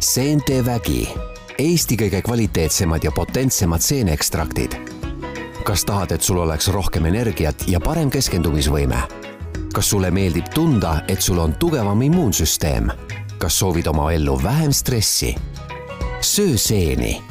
[0.00, 1.08] seente vägi,
[1.58, 4.76] Eesti kõige kvaliteetsemad ja potentsemad seeneekstraktid.
[5.64, 8.96] kas tahad, et sul oleks rohkem energiat ja parem keskendumisvõime?
[9.72, 12.88] kas sulle meeldib tunda, et sul on tugevam immuunsüsteem?
[13.38, 15.34] kas soovid oma ellu vähem stressi?
[16.20, 17.22] söö seeni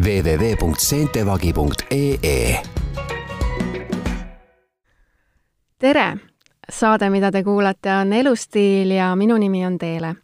[0.00, 2.62] www.seentevagi.ee
[5.78, 6.16] tere!
[6.70, 10.14] saade, mida te kuulate, on Elustiil ja minu nimi on Teele.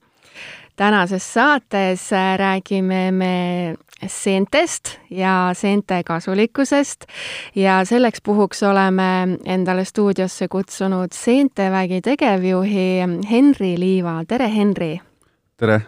[0.77, 3.75] Tänases saates räägime me
[4.07, 7.07] seentest ja seente kasulikkusest
[7.55, 12.89] ja selleks puhuks oleme endale stuudiosse kutsunud Seentevägi tegevjuhi
[13.31, 14.23] Henri Liiva.
[14.29, 15.01] tere, Henri!
[15.57, 15.81] tere!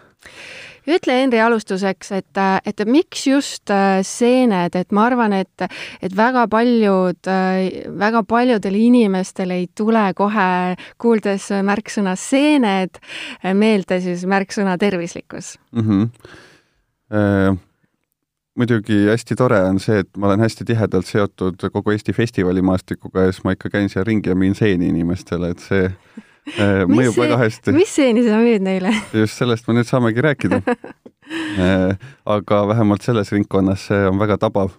[0.97, 5.67] Ütle, Henri, alustuseks, et, et miks just äh, seened, et ma arvan, et,
[6.01, 12.99] et väga paljud, äh, väga paljudele inimestele ei tule kohe, kuuldes märksõna seened,
[13.53, 15.87] meelde siis märksõna tervislikkus mm.
[15.87, 17.57] -hmm.
[18.59, 23.31] Muidugi hästi tore on see, et ma olen hästi tihedalt seotud kogu Eesti festivalimaastikuga ja
[23.31, 25.85] siis ma ikka käin seal ringi ja müün seeni inimestele, et see
[26.89, 27.73] mõjub see, väga hästi.
[27.75, 28.93] mis seeni sa müüd neile?
[29.13, 31.93] just sellest me nüüd saamegi rääkida äh,
[32.25, 34.73] aga vähemalt selles ringkonnas see on väga tabav.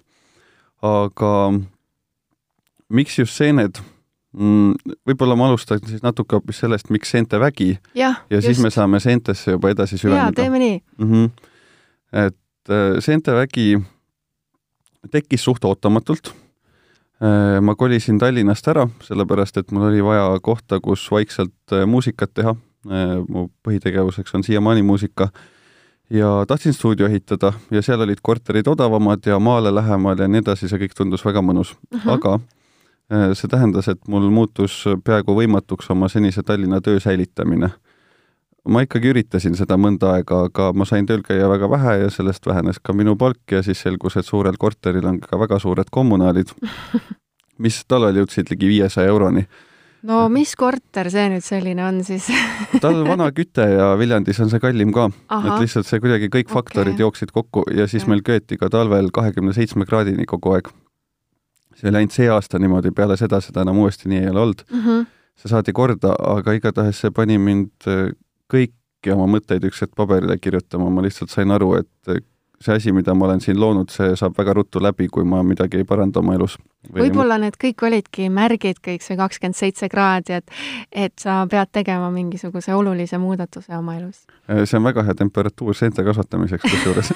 [0.83, 1.33] aga
[2.89, 3.81] miks just seened?
[4.31, 4.77] Mm,
[5.09, 8.47] võib-olla ma alustan siis natuke hoopis sellest, miks seente vägi ja, ja just.
[8.47, 10.37] siis me saame seentesse juba edasi süveneda.
[10.37, 11.09] teeme nii mm.
[11.11, 11.49] -hmm.
[12.27, 13.73] et äh, seente vägi
[15.11, 16.40] tekkis suht ootamatult Äh,
[17.61, 22.55] ma kolisin Tallinnast ära, sellepärast et mul oli vaja kohta, kus vaikselt äh, muusikat teha.
[22.89, 25.29] Äh, mu põhitegevuseks on siiamaani muusika
[26.11, 30.69] ja tahtsin stuudio ehitada ja seal olid korterid odavamad ja maale lähemal ja nii edasi,
[30.69, 32.01] see kõik tundus väga mõnus uh.
[32.01, 32.15] -huh.
[32.17, 32.39] aga
[33.35, 37.71] see tähendas, et mul muutus peaaegu võimatuks oma senise Tallinna töö säilitamine.
[38.69, 42.47] Ma ikkagi üritasin seda mõnda aega, aga ma sain tööl käia väga vähe ja sellest
[42.47, 46.53] vähenes ka minu palk ja siis selgus, et suurel korteril on ka väga suured kommunaalid
[47.65, 49.45] mis talvel jõudsid ligi viiesaja euroni.
[50.09, 52.29] no mis korter see nüüd selline on siis
[52.85, 55.11] tal vana küte ja Viljandis on see kallim ka,
[55.41, 57.05] et lihtsalt see kuidagi kõik faktorid okay.
[57.05, 58.15] jooksid kokku ja siis okay.
[58.15, 60.73] meil köeti ka talvel kahekümne seitsme kraadini kogu aeg.
[61.77, 64.65] see oli ainult see aasta niimoodi, peale seda seda enam uuesti nii ei ole olnud
[64.71, 64.81] mm.
[64.81, 65.07] -hmm.
[65.37, 67.91] see saadi korda, aga igatahes see pani mind
[68.51, 72.21] kõiki oma mõtteid üks hetk paberile kirjutama, ma lihtsalt sain aru, et
[72.61, 75.81] see asi, mida ma olen siin loonud, see saab väga ruttu läbi, kui ma midagi
[75.81, 76.59] ei paranda oma elus.
[76.93, 80.53] võib-olla need kõik olidki märgid, kõik see kakskümmend seitse kraadi, et
[80.93, 84.27] et sa pead tegema mingisuguse olulise muudatuse oma elus?
[84.51, 87.13] Äh, see on väga hea temperatuur seente kasvatamiseks kusjuures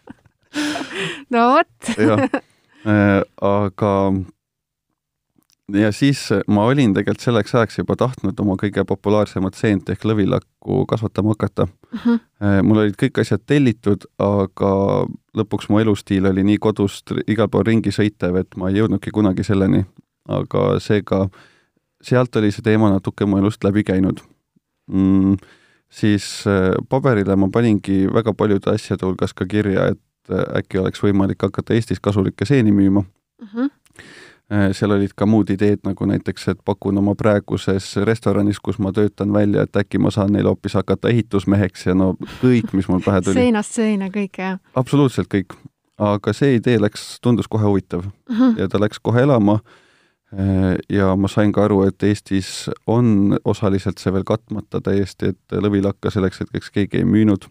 [1.34, 3.92] no vot äh, aga
[5.72, 10.84] ja siis ma olin tegelikult selleks ajaks juba tahtnud oma kõige populaarsemat seent ehk lõvilakku
[10.88, 11.70] kasvatama hakata uh.
[11.92, 12.14] Mhm.
[12.14, 12.62] -huh.
[12.62, 14.72] mul olid kõik asjad tellitud, aga
[15.36, 19.44] lõpuks mu elustiil oli nii kodust igal pool ringi sõitev, et ma ei jõudnudki kunagi
[19.44, 19.84] selleni.
[20.28, 21.28] aga seega
[22.02, 24.20] sealt oli see teema natuke mu elust läbi käinud
[24.86, 25.36] mm,.
[25.90, 31.02] siis äh, paberile ma paningi väga paljude asjade hulgas ka kirja, et äh, äkki oleks
[31.02, 33.06] võimalik hakata Eestis kasulikke seeni müüma uh.
[33.42, 33.58] Mhm.
[33.58, 33.85] -huh Äh,
[34.46, 39.32] seal olid ka muud ideed, nagu näiteks, et pakun oma praeguses restoranis, kus ma töötan
[39.34, 42.12] välja, et äkki ma saan neile hoopis hakata ehitusmeheks ja no
[42.42, 43.40] kõik, mis mul pähe tuli.
[43.40, 44.60] seinast seina kõik, jah?
[44.78, 45.56] absoluutselt kõik.
[45.98, 48.42] aga see idee läks, tundus kohe huvitav uh mhm.
[48.42, 48.60] -huh.
[48.60, 49.60] ja ta läks kohe elama.
[50.32, 55.52] Äh, ja ma sain ka aru, et Eestis on osaliselt see veel katmata täiesti, et
[55.52, 57.46] lõvilakka selleks hetkeks keegi ei müünud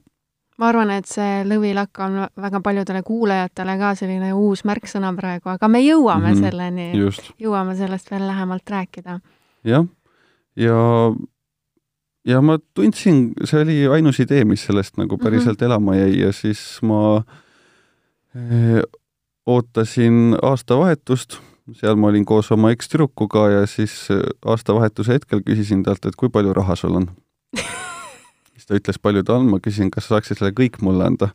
[0.58, 5.68] ma arvan, et see lõvilakk on väga paljudele kuulajatele ka selline uus märksõna praegu, aga
[5.72, 9.20] me jõuame mm -hmm, selleni, jõuame sellest veel lähemalt rääkida.
[9.64, 9.88] jah,
[10.56, 10.78] ja,
[12.26, 15.66] ja ma tundsin, see oli ainus idee, mis sellest nagu päriselt mm -hmm.
[15.66, 17.24] elama jäi ja siis ma
[18.36, 18.82] eh,
[19.46, 21.40] ootasin aastavahetust,
[21.74, 24.08] seal ma olin koos oma ekstüdrukuga ja siis
[24.46, 27.10] aastavahetuse hetkel küsisin talt, et kui palju raha sul on
[28.66, 31.30] siis ta ütles, palju ta on, ma küsisin, kas sa saaksid selle kõik mulle anda.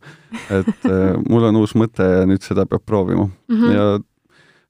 [0.51, 3.57] et äh, mul on uus mõte ja nüüd seda peab proovima mm.
[3.57, 3.73] -hmm.
[3.75, 3.99] ja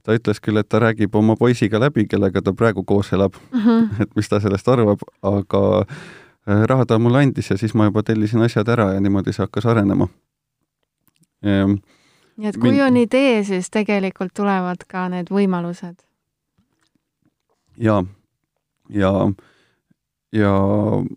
[0.03, 3.61] ta ütles küll, et ta räägib oma poisiga läbi, kellega ta praegu koos elab mm,
[3.61, 3.89] -hmm.
[4.03, 5.85] et mis ta sellest arvab, aga
[6.49, 9.43] äh, raha ta mulle andis ja siis ma juba tellisin asjad ära ja niimoodi see
[9.43, 10.09] hakkas arenema.
[11.43, 11.81] Ehm,
[12.37, 12.83] nii et kui Min...
[12.83, 15.97] on idee, siis tegelikult tulevad ka need võimalused.
[17.77, 18.05] ja,
[18.89, 19.33] ja,
[20.33, 20.53] ja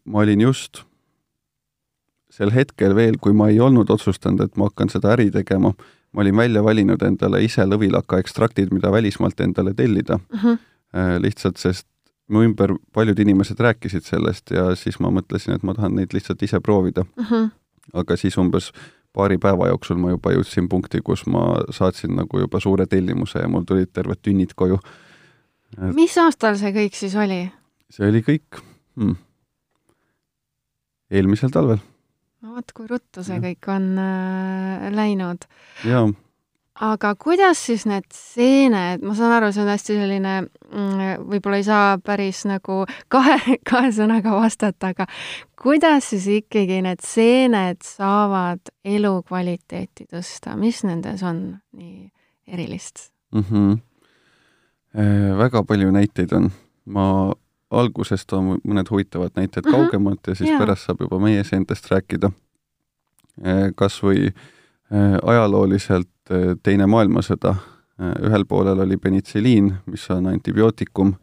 [0.06, 0.84] ma olin just
[2.34, 5.74] sel hetkel veel, kui ma ei olnud otsustanud, et ma hakkan seda äri tegema,
[6.14, 10.38] ma olin välja valinud endale ise lõvilaka ekstraktid, mida välismaalt endale tellida uh.
[10.38, 10.48] Mhm.
[10.94, 11.22] -huh.
[11.22, 11.88] lihtsalt sest
[12.30, 16.42] mu ümber paljud inimesed rääkisid sellest ja siis ma mõtlesin, et ma tahan neid lihtsalt
[16.44, 17.24] ise proovida uh.
[17.24, 17.34] Mhm.
[17.34, 17.50] -huh.
[17.94, 18.72] aga siis umbes
[19.14, 23.48] paari päeva jooksul ma juba jõudsin punkti, kus ma saatsin nagu juba suure tellimuse ja
[23.48, 24.80] mul tulid terved tünnid koju.
[25.94, 27.52] mis aastal see kõik siis oli?
[27.90, 28.62] see oli kõik
[28.98, 29.16] hmm.
[31.12, 31.78] eelmisel talvel.
[32.44, 33.44] No vot, kui ruttu see ja.
[33.48, 35.48] kõik on äh, läinud.
[35.88, 36.12] jaa
[36.82, 40.34] aga kuidas siis need seened, ma saan aru, see on hästi selline,
[40.72, 45.08] mm, võib-olla ei saa päris nagu kahe, kahe sõnaga vastata, aga
[45.60, 51.46] kuidas siis ikkagi need seened saavad elukvaliteeti tõsta, mis nendes on
[51.78, 52.10] nii
[52.48, 53.46] erilist mm?
[53.50, 53.82] -hmm.
[54.94, 56.52] Äh, väga palju näiteid on.
[56.86, 57.34] ma
[57.74, 59.78] alguses toon mõned huvitavad näited mm -hmm.
[59.78, 60.60] kaugemalt ja siis yeah.
[60.60, 62.32] pärast saab juba meie seentest rääkida.
[63.46, 67.56] Äh, kas või äh, ajalooliselt Eh, Teine maailmasõda,
[68.24, 71.14] ühel poolel oli penitsiliin, mis on antibiootikum,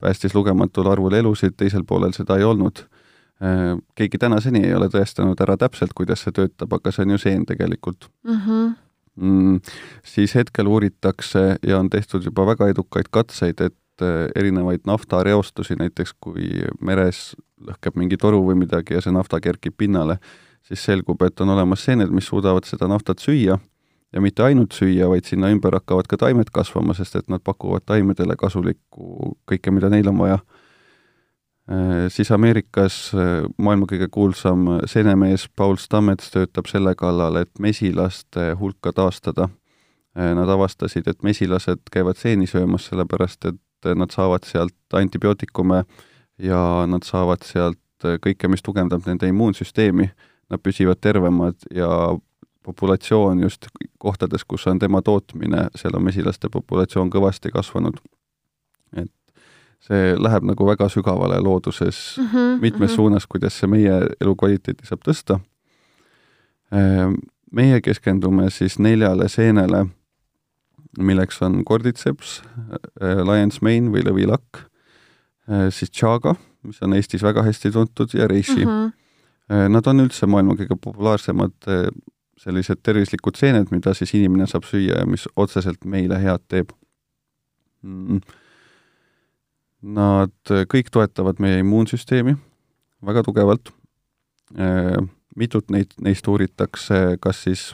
[0.00, 2.84] päästis lugematul arvul elusid, teisel poolel seda ei olnud.
[3.96, 7.46] Keegi tänaseni ei ole tõestanud ära täpselt, kuidas see töötab, aga see on ju seen
[7.48, 8.36] tegelikult mm.
[8.36, 8.74] -hmm.
[9.16, 9.60] Mm,
[10.04, 16.48] siis hetkel uuritakse ja on tehtud juba väga edukaid katseid, et erinevaid naftareostusi, näiteks kui
[16.80, 17.34] meres
[17.66, 20.18] lõhkeb mingi toru või midagi ja see nafta kerkib pinnale,
[20.66, 23.58] siis selgub, et on olemas seened, mis suudavad seda naftat süüa
[24.12, 27.86] ja mitte ainult süüa, vaid sinna ümber hakkavad ka taimed kasvama, sest et nad pakuvad
[27.86, 30.40] taimedele kasulikku kõike, mida neil on vaja.
[31.70, 38.52] Äh, siis Ameerikas äh, maailma kõige kuulsam seenemees Paul Stamets töötab selle kallal, et mesilaste
[38.60, 39.50] hulka taastada.
[40.10, 43.60] Nad avastasid, et mesilased käivad seeni söömas, sellepärast et
[43.94, 45.84] nad saavad sealt antibiootikume
[46.38, 50.10] ja nad saavad sealt kõike, mis tugevdab nende immuunsüsteemi.
[50.50, 51.88] Nad püsivad tervemad ja
[52.66, 53.66] populatsioon just
[53.98, 58.00] kohtades, kus on tema tootmine, seal on mesilaste populatsioon kõvasti kasvanud.
[58.96, 59.12] et
[59.80, 62.96] see läheb nagu väga sügavale looduses mm -hmm, mitmes mm -hmm.
[62.96, 65.40] suunas, kuidas see meie elukvaliteeti saab tõsta.
[66.72, 67.14] Ehm,
[67.52, 69.86] meie keskendume siis neljale seenele,
[70.98, 72.40] milleks on korditseps,
[73.02, 74.64] äh, lion's mane või lõvilakk,
[75.50, 76.34] äh, siis chaga,
[76.66, 78.70] mis on Eestis väga hästi tuntud, ja reishi mm.
[78.70, 78.96] -hmm.
[79.50, 81.66] Nad on üldse maailma kõige populaarsemad
[82.38, 86.70] sellised tervislikud seened, mida siis inimene saab süüa ja mis otseselt meile head teeb.
[87.82, 88.20] Mm.
[89.82, 92.36] Nad kõik toetavad meie immuunsüsteemi
[93.06, 93.72] väga tugevalt.
[94.58, 94.98] Äh,
[95.36, 97.68] mitut neid, neist uuritakse kas siis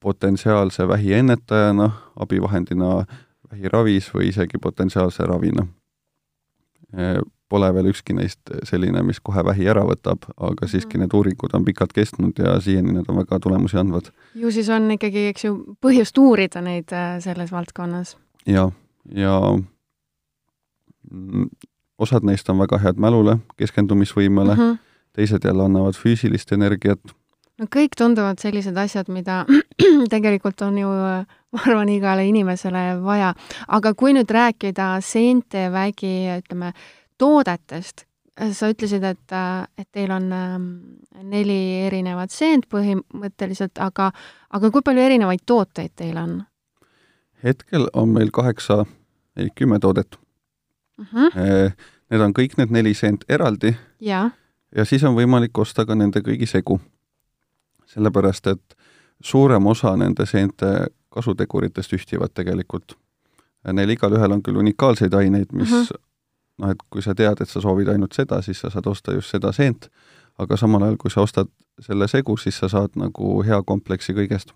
[0.00, 3.04] potentsiaalse vähi ennetajana, abivahendina
[3.50, 5.66] vähiravis või isegi potentsiaalse ravina
[7.48, 11.04] pole veel ükski neist selline, mis kohe vähi ära võtab, aga siiski mhm.
[11.04, 14.10] need uuringud on pikalt kestnud ja siiani need on väga tulemusi andvad.
[14.34, 15.54] ju siis on ikkagi, eks ju,
[15.84, 18.16] põhjust uurida neid äh, selles valdkonnas.
[18.46, 18.68] ja,
[19.14, 19.38] ja
[21.10, 21.48] mm,
[21.98, 24.78] osad neist on väga head mälule, keskendumisvõimele mm, -hmm.
[25.12, 27.00] teised jälle annavad füüsilist energiat.
[27.58, 29.44] No kõik tunduvad sellised asjad, mida
[30.14, 33.32] tegelikult on ju äh, ma arvan, igale inimesele vaja.
[33.68, 36.72] aga kui nüüd rääkida seentevägi, ütleme,
[37.18, 38.04] toodetest,
[38.54, 39.36] sa ütlesid, et,
[39.78, 40.68] et teil on ähm,
[41.26, 41.58] neli
[41.88, 44.12] erinevat seent põhimõtteliselt, aga,
[44.54, 46.40] aga kui palju erinevaid tooteid teil on?
[47.44, 48.84] hetkel on meil kaheksa,
[49.38, 51.04] ei kümme toodet uh.
[51.04, 51.26] Mhm.
[51.26, 51.72] -huh.
[52.08, 53.76] Need on kõik need neli seent eraldi.
[54.00, 54.30] ja,
[54.76, 56.80] ja siis on võimalik osta ka nende kõigi segu.
[57.88, 58.76] Sellepärast, et
[59.24, 62.94] suurem osa nende seente kasuteguritest ühtivad tegelikult.
[63.72, 65.88] Neil igalühel on küll unikaalseid aineid, mis mhm.
[65.88, 66.04] -huh
[66.58, 69.34] noh, et kui sa tead, et sa soovid ainult seda, siis sa saad osta just
[69.34, 69.88] seda seent,
[70.42, 71.50] aga samal ajal, kui sa ostad
[71.82, 74.54] selle segu, siis sa saad nagu hea kompleksi kõigest.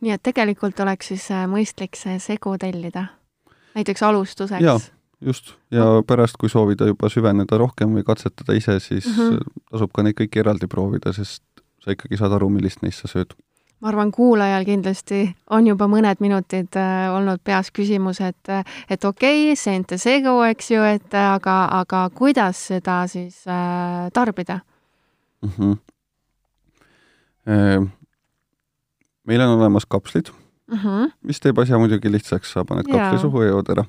[0.00, 3.06] nii et tegelikult oleks siis äh, mõistlik see segu tellida,
[3.78, 4.62] näiteks alustuseks?
[4.64, 4.78] jaa,
[5.20, 9.60] just, ja pärast, kui soovida juba süveneda rohkem või katsetada ise, siis mm -hmm.
[9.70, 11.44] tasub ka neid kõiki eraldi proovida, sest
[11.84, 13.34] sa ikkagi saad aru, millist neist sa sööd
[13.84, 18.48] ma arvan, kuulajal kindlasti on juba mõned minutid äh, olnud peas küsimus, et,
[18.88, 24.60] et okei okay,, seente segu, eks ju, et aga, aga kuidas seda siis äh, tarbida
[25.44, 25.50] mm?
[25.58, 25.76] -hmm.
[29.24, 31.12] meil on olemas kapslid mm, -hmm.
[31.22, 33.84] mis teeb asja muidugi lihtsaks, sa paned kapsli suhu ja jood ära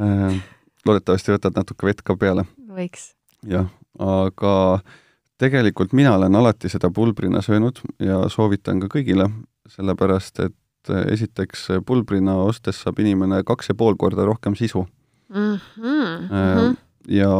[0.86, 2.44] loodetavasti võtad natuke vett ka peale.
[2.66, 3.14] võiks.
[3.46, 3.66] jah,
[3.98, 5.03] aga äh,
[5.38, 9.28] tegelikult mina olen alati seda pulbrina söönud ja soovitan ka kõigile,
[9.70, 14.86] sellepärast et eh, esiteks pulbrina ostes saab inimene kaks ja pool korda rohkem sisu
[15.34, 15.58] mm.
[15.76, 16.76] -hmm.
[17.08, 17.34] ja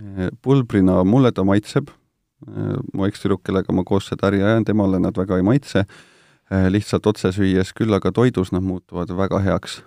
[0.00, 1.90] eh, pulbrina, mulle ta maitseb,
[2.92, 5.86] mu ekstüdruk, kellega ma koos seda äri ajan, temale nad väga ei maitse,
[6.68, 9.80] lihtsalt otse süües, küll aga toidus nad muutuvad väga heaks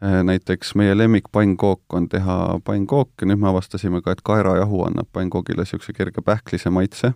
[0.00, 5.08] näiteks meie lemmik pannkook on teha pannkook ja nüüd me avastasime ka, et kaerajahu annab
[5.12, 7.12] pannkoogile niisuguse kerge pähklise maitse.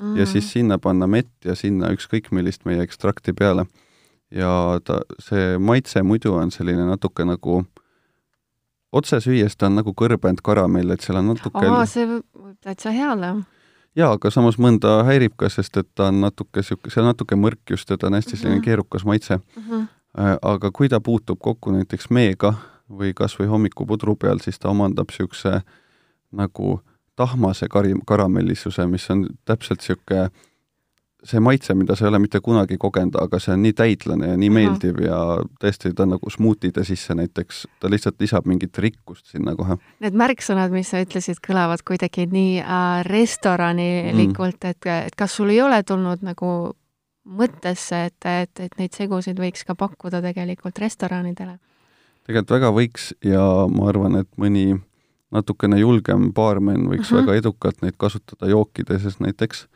[0.00, 0.16] mm.
[0.16, 3.66] ja siis sinna panna mett ja sinna ükskõik millist meie ekstrakti peale.
[4.30, 7.64] ja ta, see maitse muidu on selline natuke nagu
[8.92, 12.92] otse süües ta on nagu kõrbenud karamell, et seal on natuke aa, see võib täitsa
[12.94, 13.34] hea olla.
[13.98, 17.36] jaa, aga samas mõnda häirib ka, sest et ta on natuke niisugune, see on natuke
[17.36, 18.64] mõrk just ja ta on hästi selline mm -hmm.
[18.64, 19.62] keerukas maitse mm.
[19.68, 19.88] -hmm.
[20.18, 22.54] Aga kui ta puutub kokku näiteks meega
[22.92, 25.62] või kas või hommikupudru peal, siis ta omandab niisuguse
[26.32, 26.80] nagu
[27.16, 30.30] tahmase kari, karamellisuse, mis on täpselt niisugune
[31.22, 34.38] see maitse, mida sa ei ole mitte kunagi kogenud, aga see on nii täidlane ja
[34.38, 34.56] nii Aha.
[34.56, 35.18] meeldiv ja
[35.62, 39.78] tõesti, ta on nagu smuutide sisse näiteks, ta lihtsalt lisab mingit rikkust sinna kohe.
[40.02, 45.54] Need märksõnad, mis sa ütlesid, kõlavad kuidagi nii äh, restoranilikult mm., et, et kas sul
[45.54, 46.72] ei ole tulnud nagu
[47.24, 51.58] mõttesse, et, et, et neid segusid võiks ka pakkuda tegelikult restoranidele?
[52.26, 54.80] tegelikult väga võiks ja ma arvan, et mõni
[55.32, 57.20] natukene julgem baarmen võiks uh mhm.
[57.20, 57.26] -huh.
[57.26, 59.66] väga edukalt neid kasutada jookides näiteks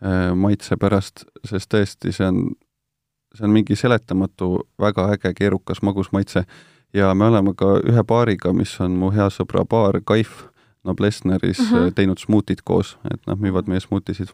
[0.00, 2.38] Äh, maitse pärast, sest tõesti, see on,
[3.36, 6.46] see on mingi seletamatu, väga äge, keerukas magusmaitse
[6.96, 10.46] ja me oleme ka ühe baariga, mis on mu hea sõbra baar Kaif
[10.88, 11.82] Noblessneris uh mhm.
[11.82, 11.92] -huh.
[11.94, 14.32] teinud smuutid koos, et nad müüvad meie smuutisid.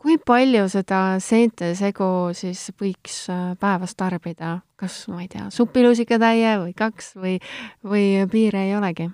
[0.00, 6.56] Kui palju seda seente segu siis võiks äh, päevas tarbida, kas ma ei tea, supilusikatäie
[6.62, 7.36] või kaks või,
[7.84, 9.10] või piire ei olegi?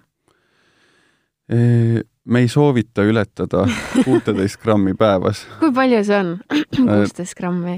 [2.27, 3.61] me ei soovita ületada
[4.03, 5.45] kuuteteist grammi päevas.
[5.61, 6.33] kui palju see on,
[6.75, 7.77] kuusteist grammi?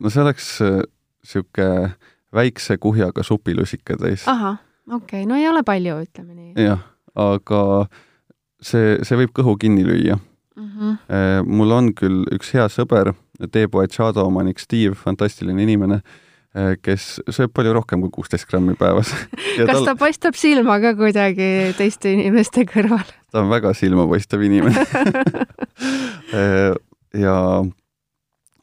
[0.00, 1.98] no see oleks niisugune äh,
[2.34, 4.28] väikse kuhjaga supilusikatäis.
[4.28, 4.56] ahah,
[4.90, 6.64] okei okay., no ei ole palju, ütleme nii.
[6.64, 6.80] jah,
[7.14, 7.60] aga
[8.60, 10.16] see, see võib kõhu kinni lüüa
[10.56, 10.70] mm.
[10.78, 11.46] -hmm.
[11.46, 13.14] mul on küll üks hea sõber,
[13.50, 16.02] teepoed Shadow omanik Steve, fantastiline inimene
[16.54, 19.08] Äh, kes sööb palju rohkem kui kuusteist grammi päevas.
[19.58, 19.86] kas tal...
[19.88, 23.02] ta paistab silma ka kuidagi teiste inimeste kõrval?
[23.34, 24.84] ta on väga silmapaistev inimene
[26.38, 26.70] äh,
[27.18, 27.34] ja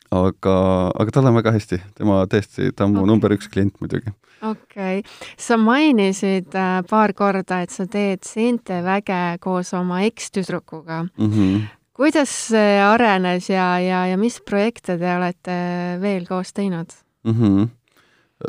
[0.07, 0.55] aga,
[0.95, 3.11] aga tal on väga hästi, tema tõesti, ta on mu okay.
[3.11, 4.15] number üks klient muidugi.
[4.39, 6.55] okei okay., sa mainisid
[6.87, 11.27] paar korda, et sa teed seenteväge koos oma ekstüdrukuga mm.
[11.27, 11.67] -hmm.
[11.97, 15.59] Kuidas see arenes ja, ja, ja mis projekte te olete
[16.01, 16.89] veel koos teinud
[17.23, 17.37] mm?
[17.37, 17.69] -hmm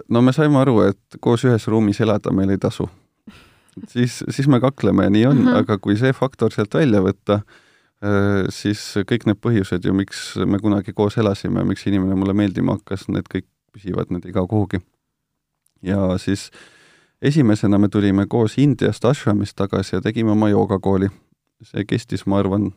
[0.08, 2.88] no me saime aru, et koos ühes ruumis elada meil ei tasu.
[3.88, 5.58] siis, siis me kakleme ja nii on mm, -hmm.
[5.58, 7.40] aga kui see faktor sealt välja võtta,
[8.04, 12.76] äh, siis kõik need põhjused ju, miks me kunagi koos elasime, miks inimene mulle meeldima
[12.76, 14.80] hakkas, need kõik püsivad, need ei kao kuhugi.
[15.82, 16.50] ja siis
[17.22, 21.08] esimesena me tulime koos Indiast ashramist tagasi ja tegime oma joogakooli.
[21.62, 22.72] see kestis, ma arvan,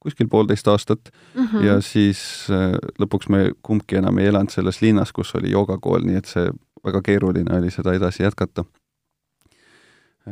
[0.00, 1.00] kuskil poolteist aastat
[1.34, 1.64] mm -hmm.
[1.64, 6.16] ja siis äh, lõpuks me kumbki enam ei elanud selles linnas, kus oli joogakool, nii
[6.16, 6.50] et see
[6.84, 8.64] väga keeruline oli seda edasi jätkata.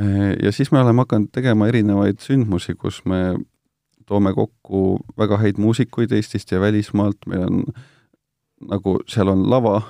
[0.01, 3.37] Äh, ja siis me oleme hakanud tegema erinevaid sündmusi, kus me
[4.07, 7.65] toome kokku väga häid muusikuid Eestist ja välismaalt, meil on
[8.71, 9.83] nagu, seal on lava,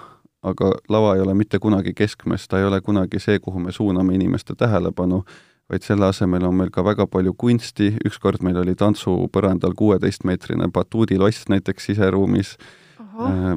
[0.42, 4.14] aga lava ei ole mitte kunagi keskmes, ta ei ole kunagi see, kuhu me suuname
[4.14, 5.24] inimeste tähelepanu
[5.68, 11.48] vaid selle asemel on meil ka väga palju kunsti, ükskord meil oli tantsupõrandal kuueteistmeetrine batuudiloss
[11.52, 12.56] näiteks siseruumis.
[13.00, 13.52] Äh,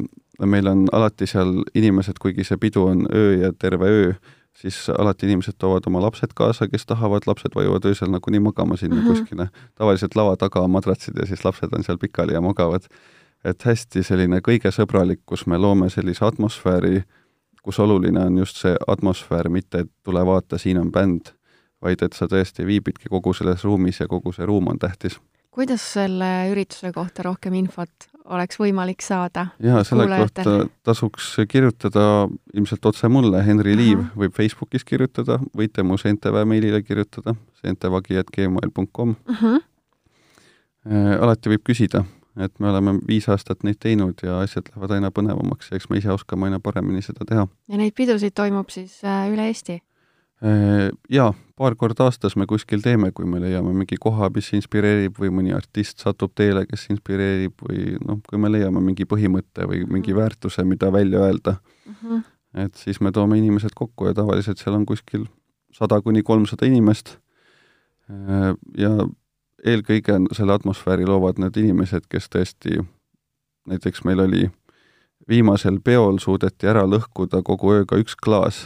[0.46, 4.14] meil on alati seal inimesed, kuigi see pidu on öö ja terve öö,
[4.58, 8.96] siis alati inimesed toovad oma lapsed kaasa, kes tahavad, lapsed vajuvad öösel nagunii magama sinna
[8.96, 9.08] mm -hmm.
[9.08, 9.50] kuskile.
[9.76, 12.82] tavaliselt lava taga on madratsid ja siis lapsed on seal pikali ja magavad.
[13.44, 17.04] et hästi selline kõige sõbralik, kus me loome sellise atmosfääri,
[17.64, 21.22] kus oluline on just see atmosfäär, mitte et tule vaata, siin on bänd
[21.82, 25.20] vaid et sa tõesti viibidki kogu selles ruumis ja kogu see ruum on tähtis.
[25.52, 29.48] kuidas selle ürituse kohta rohkem infot oleks võimalik saada?
[29.64, 30.46] jaa, selle kohta
[30.88, 37.36] tasuks kirjutada ilmselt otse mulle, Henri Liiv võib Facebookis kirjutada, võite mu CNTV meilile kirjutada,
[37.62, 39.44] cntvagi.gmail.com uh.
[39.44, 39.60] -huh.
[40.82, 42.00] Äh, alati võib küsida,
[42.42, 46.00] et me oleme viis aastat neid teinud ja asjad lähevad aina põnevamaks ja eks me
[46.00, 47.46] ise oskame aina paremini seda teha.
[47.70, 49.78] ja neid pidusid toimub siis äh, üle Eesti?
[50.42, 55.20] Äh, jaa, paar korda aastas me kuskil teeme, kui me leiame mingi koha, mis inspireerib
[55.22, 59.84] või mõni artist satub teele, kes inspireerib või noh, kui me leiame mingi põhimõtte või
[59.86, 60.22] mingi mhm.
[60.22, 62.24] väärtuse, mida välja öelda mm, -hmm.
[62.66, 65.28] et siis me toome inimesed kokku ja tavaliselt seal on kuskil
[65.72, 67.18] sada kuni kolmsada inimest.
[68.10, 68.92] Äh, ja
[69.66, 72.82] eelkõige selle atmosfääri loovad need inimesed, kes tõesti,
[73.70, 74.50] näiteks meil oli
[75.30, 78.66] viimasel peol suudeti ära lõhkuda kogu ööga üks klaas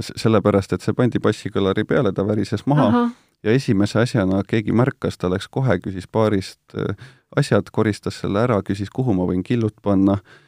[0.00, 3.04] sellepärast, et see pandi bassikõlari peale, ta värises maha Aha.
[3.44, 6.94] ja esimese asjana keegi märkas, ta läks kohe, küsis baarist äh,
[7.36, 10.43] asjad, koristas selle ära, küsis, kuhu ma võin killud panna Äh,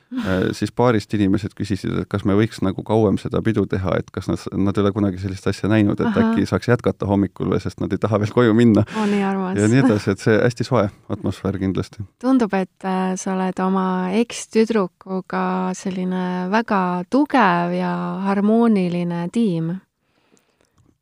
[0.57, 4.29] siis paarist inimesed küsisid, et kas me võiks nagu kauem seda pidu teha, et kas
[4.31, 6.29] nad, nad ei ole kunagi sellist asja näinud, et Aha.
[6.31, 8.87] äkki saaks jätkata hommikul või sest nad ei taha veel koju minna.
[8.99, 9.59] oo, nii armas.
[9.59, 12.07] ja nii edasi, et see hästi soe atmosfäär kindlasti.
[12.23, 13.87] tundub, et äh, sa oled oma
[14.23, 15.47] ekstüdrukuga
[15.79, 17.93] selline väga tugev ja
[18.27, 19.75] harmooniline tiim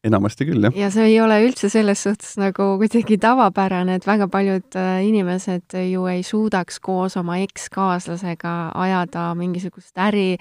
[0.05, 0.77] enamasti küll, jah.
[0.77, 5.77] ja see ei ole üldse selles suhtes nagu kuidagi tavapärane, et väga paljud äh, inimesed
[5.91, 10.37] ju ei suudaks koos oma ekskaaslasega ajada mingisugust äri,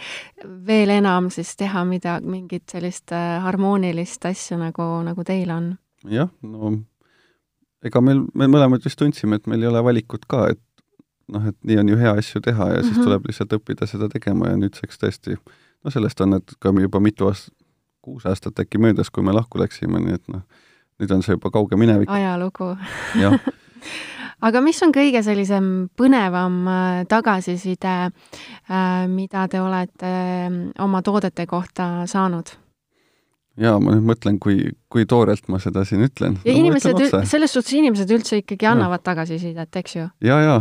[0.67, 5.73] veel enam siis teha midagi, mingit sellist äh, harmoonilist asja, nagu, nagu teil on.
[6.09, 6.75] jah, no
[7.83, 10.61] ega meil, me mõlemad vist tundsime, et meil ei ole valikut ka, et
[11.33, 13.09] noh, et nii on ju hea asju teha ja siis mm -hmm.
[13.09, 15.37] tuleb lihtsalt õppida seda tegema ja nüüdseks tõesti,
[15.83, 17.55] no sellest on nüüd ka juba mitu aastat,
[18.03, 20.43] kuus aastat äkki möödas, kui me lahku läksime, nii et noh,
[21.01, 22.11] nüüd on see juba kauge minevik.
[22.11, 22.73] ajalugu
[24.47, 25.69] aga mis on kõige sellisem
[25.99, 32.57] põnevam äh, tagasiside, äh, mida te olete äh, oma toodete kohta saanud?
[33.59, 36.39] jaa, ma nüüd mõtlen, kui, kui toorelt ma seda siin ütlen.
[36.41, 40.07] ja no, inimesed, selles suhtes inimesed üldse ikkagi annavad tagasisidet, eks ju?
[40.25, 40.55] ja, ja,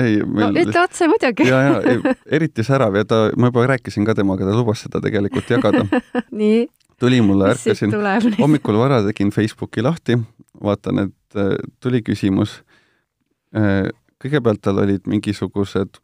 [0.00, 0.50] ei meil...
[0.50, 4.48] no ütle otse muidugi ja, ja eriti särav ja ta, ma juba rääkisin ka temaga,
[4.48, 5.86] ta lubas seda tegelikult jagada
[6.42, 6.66] nii?
[7.00, 7.94] Tuli mulle, ärkasin
[8.38, 10.18] hommikul vara, tegin Facebooki lahti,
[10.62, 12.60] vaatan, et äh, tuli küsimus.
[13.56, 13.90] Äh,
[14.22, 15.98] kõigepealt tal olid mingisugused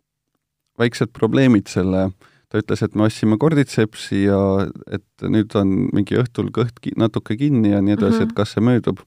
[0.78, 2.08] väiksed probleemid selle,
[2.48, 4.40] ta ütles, et me ostsime korditsepsi ja
[4.90, 8.30] et nüüd on mingi õhtul kõht ki natuke kinni ja nii edasi mm, -hmm.
[8.30, 9.02] et kas see möödub.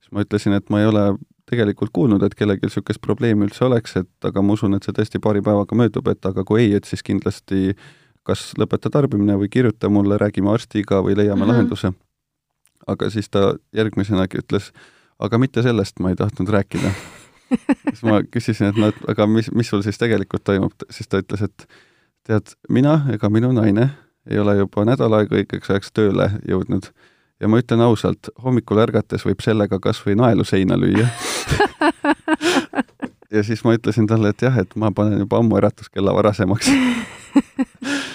[0.00, 1.04] siis ma ütlesin, et ma ei ole
[1.46, 5.20] tegelikult kuulnud, et kellelgi niisugust probleemi üldse oleks, et aga ma usun, et see tõesti
[5.22, 7.84] paari päevaga möödub, et aga kui ei, et siis kindlasti äh,
[8.26, 11.52] kas lõpeta tarbimine või kirjuta mulle, räägime arstiga või leiame mm -hmm.
[11.52, 11.92] lahenduse.
[12.86, 14.72] aga siis ta järgmisenagi ütles,
[15.18, 16.90] aga mitte sellest ma ei tahtnud rääkida
[17.90, 21.18] siis ma küsisin, et no, et aga mis, mis sul siis tegelikult toimub, siis ta
[21.22, 21.68] ütles, et
[22.26, 23.90] tead, mina ega minu naine
[24.30, 26.90] ei ole juba nädal aega õigeks ajaks tööle jõudnud
[27.40, 31.06] ja ma ütlen ausalt, hommikul ärgates võib sellega kas või naelu seina lüüa
[33.36, 36.70] ja siis ma ütlesin talle, et jah, et ma panen juba ammu äratuskella varasemaks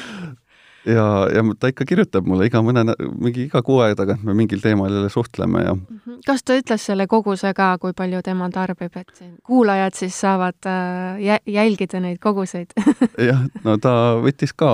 [0.85, 4.61] ja, ja ta ikka kirjutab mulle iga mõne, mingi iga kuu aja tagant me mingil
[4.63, 6.21] teemal jälle suhtleme ja mhm.
[6.25, 11.39] kas ta ütles selle koguse ka, kui palju tema tarbib, et kuulajad siis saavad äh,
[11.45, 12.73] jälgida neid koguseid
[13.29, 14.73] jah, no ta võttis ka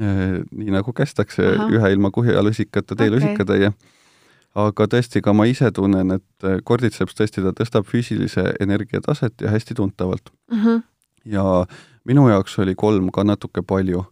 [0.00, 3.14] eh, nii nagu kästakse, ühe ilma kuhja lusikata tee okay.
[3.16, 3.74] lusikatäie
[4.56, 9.44] aga tõesti, ka ma ise tunnen, et äh, korditseps tõesti, ta tõstab füüsilise energia taset
[9.44, 10.60] ja hästi tuntavalt mm.
[10.62, 10.82] -hmm.
[11.32, 11.66] ja
[12.04, 14.04] minu jaoks oli kolm ka natuke palju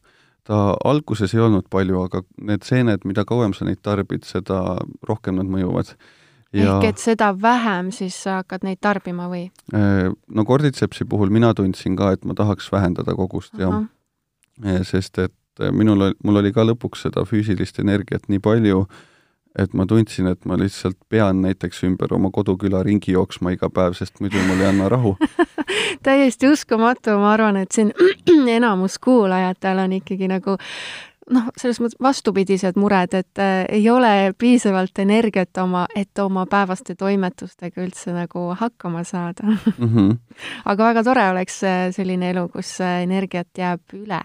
[0.45, 4.61] ta alguses ei olnud palju, aga need seened, mida kauem sa neid tarbid, seda
[5.09, 5.95] rohkem nad mõjuvad.
[6.55, 9.49] Ja, ehk et seda vähem siis sa hakkad neid tarbima või?
[9.75, 13.73] Äh, no korditsepsi puhul mina tundsin ka, et ma tahaks vähendada kogust ja
[14.63, 18.85] äh, sest et äh, minul, mul oli ka lõpuks seda füüsilist energiat nii palju,
[19.59, 23.95] et ma tundsin, et ma lihtsalt pean näiteks ümber oma koduküla ringi jooksma iga päev,
[23.99, 25.17] sest muidu mul ei anna rahu
[26.07, 27.93] täiesti uskumatu, ma arvan, et siin
[28.59, 30.57] enamus kuulajatel on ikkagi nagu
[31.31, 36.97] noh, selles mõttes vastupidised mured, et äh, ei ole piisavalt energiat oma, et oma päevaste
[36.99, 39.89] toimetustega üldse nagu hakkama saada mm.
[39.89, 40.17] -hmm.
[40.71, 44.23] aga väga tore oleks äh, selline elu, kus äh, energiat jääb üle.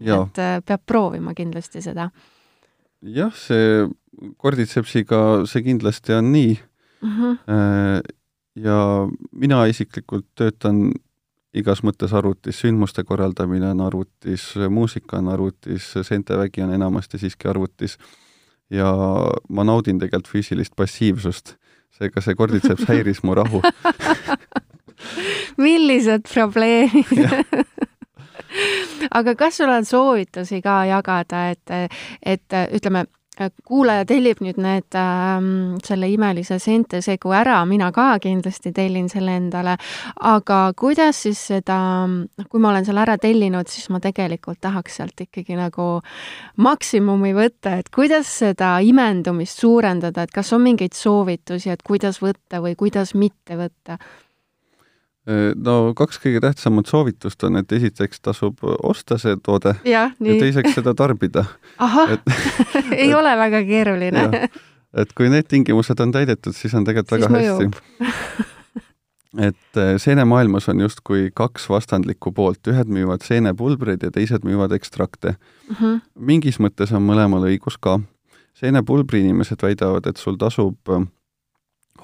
[0.00, 2.10] et äh, peab proovima kindlasti seda.
[3.02, 3.88] jah, see
[4.36, 6.58] korditsepsiga see kindlasti on nii
[7.02, 7.10] mm.
[7.10, 7.38] -hmm.
[8.54, 8.78] ja
[9.32, 10.92] mina isiklikult töötan
[11.54, 17.98] igas mõttes arvutis, sündmuste korraldamine on arvutis, muusika on arvutis, seentevägi on enamasti siiski arvutis
[18.70, 18.92] ja
[19.48, 21.56] ma naudin tegelikult füüsilist passiivsust,
[21.98, 23.62] seega see korditseps häiris mu rahu
[25.64, 27.64] millised probleemid
[29.18, 33.04] aga kas sul on soovitusi ka jagada, et, et ütleme,
[33.64, 35.38] kuulaja tellib nüüd need äh,,
[35.86, 39.76] selle imelise seentesegu ära, mina ka kindlasti tellin selle endale,
[40.26, 41.78] aga kuidas siis seda,
[42.48, 45.88] kui ma olen selle ära tellinud, siis ma tegelikult tahaks sealt ikkagi nagu
[46.64, 52.62] maksimumi võtta, et kuidas seda imendumist suurendada, et kas on mingeid soovitusi, et kuidas võtta
[52.64, 53.98] või kuidas mitte võtta?
[55.28, 60.36] Äh, no kaks kõige tähtsamat soovitust on, et esiteks tasub osta see toode ja, ja
[60.40, 61.44] teiseks seda tarbida.
[61.76, 62.14] ahah,
[63.02, 64.48] ei ole väga keeruline.
[64.96, 68.46] et kui need tingimused on täidetud, siis on tegelikult väga hästi.
[69.50, 75.34] et äh, seenemaailmas on justkui kaks vastandlikku poolt, ühed müüvad seenepulbreid ja teised müüvad ekstrakte
[75.34, 75.76] mm.
[75.76, 76.00] -hmm.
[76.32, 77.98] mingis mõttes on mõlemal õigus ka.
[78.54, 81.04] seenepulbri inimesed väidavad, et sul tasub äh,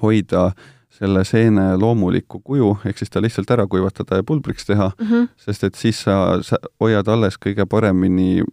[0.01, 0.51] hoida
[0.95, 5.27] selle seene loomulikku kuju, ehk siis ta lihtsalt ära kuivatada ja pulbriks teha mm, -hmm.
[5.37, 8.43] sest et siis sa, sa hoiad alles kõige paremini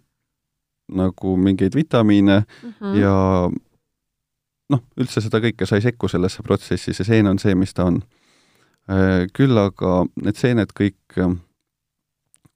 [0.92, 2.96] nagu mingeid vitamiine Mm -hmm.
[3.00, 3.50] ja
[4.70, 7.84] noh, üldse seda kõike sa ei sekku sellesse protsessi, see seen on see, mis ta
[7.90, 8.02] on.
[9.36, 11.18] Küll aga need seened kõik,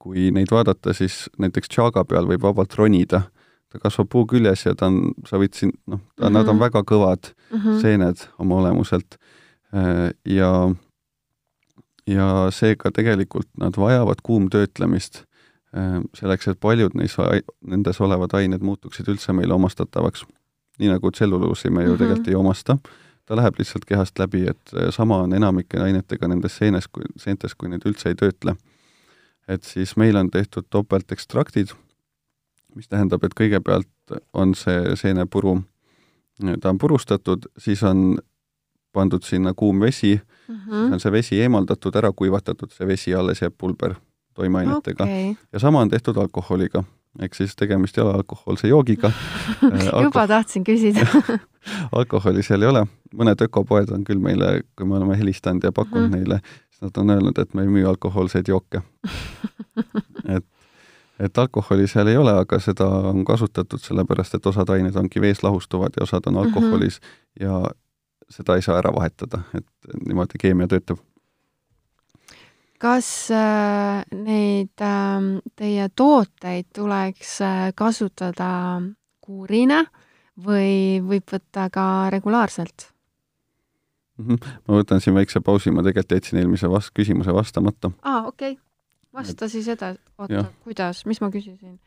[0.03, 3.22] kui neid vaadata, siis näiteks tšaaga peal võib vabalt ronida.
[3.72, 6.61] ta kasvab puu küljes ja ta on, sa võid siin, noh, ta, nad on Mhm.
[6.62, 7.81] väga kõvad mm -hmm.
[7.81, 9.18] seened oma olemuselt.
[10.25, 10.51] Ja,
[12.07, 15.25] ja seega tegelikult nad vajavad kuumtöötlemist
[16.17, 17.17] selleks, et paljud neis,
[17.67, 20.25] nendes olevad ained muutuksid üldse meile omastatavaks.
[20.79, 21.99] nii nagu tselluloossi me ju mm -hmm.
[21.99, 22.79] tegelikult ei omasta,
[23.27, 27.69] ta läheb lihtsalt kehast läbi, et sama on enamike ainetega nendes seenes, kui, seentes, kui
[27.69, 28.57] neid üldse ei töötle.
[29.49, 31.69] et siis meil on tehtud topeltekstraktid,
[32.75, 35.62] mis tähendab, et kõigepealt on see seenepuru,
[36.61, 38.19] ta on purustatud, siis on
[38.97, 40.93] pandud sinna kuum vesi mm, siis -hmm.
[40.93, 43.95] on see vesi eemaldatud, ära kuivatatud, see vesi alles jääb pulber
[44.37, 45.35] toimeainetega okay.
[45.53, 46.85] ja sama on tehtud alkoholiga,
[47.21, 49.13] ehk siis tegemist ei ole alkohoolse joogiga
[49.63, 50.03] Alko.
[50.03, 51.07] juba tahtsin küsida
[51.99, 56.09] alkoholi seal ei ole, mõned ökopoed on küll meile, kui me oleme helistanud ja pakkunud
[56.09, 56.19] mm -hmm.
[56.19, 58.83] neile, siis nad on öelnud, et me ei müü alkohoolseid jooke
[60.37, 60.45] et,
[61.19, 65.43] et alkoholi seal ei ole, aga seda on kasutatud sellepärast, et osad ained ongi vees
[65.43, 67.47] lahustuvad ja osad on alkoholis mm -hmm.
[67.47, 67.71] ja
[68.31, 71.03] seda ei saa ära vahetada, et niimoodi keemia töötab
[72.83, 78.51] kas äh, neid äh, teie tooteid tuleks äh, kasutada
[79.25, 79.85] kuurina
[80.37, 82.91] või võib võtta ka regulaarselt?
[84.19, 84.39] -hmm.
[84.69, 87.91] ma võtan siin väikse pausi, ma tegelikult jätsin eelmise vast-, küsimuse vastamata.
[88.03, 88.62] aa, okei okay..
[89.15, 90.01] vasta siis edasi.
[90.19, 91.79] oota, kuidas, mis ma küsisin?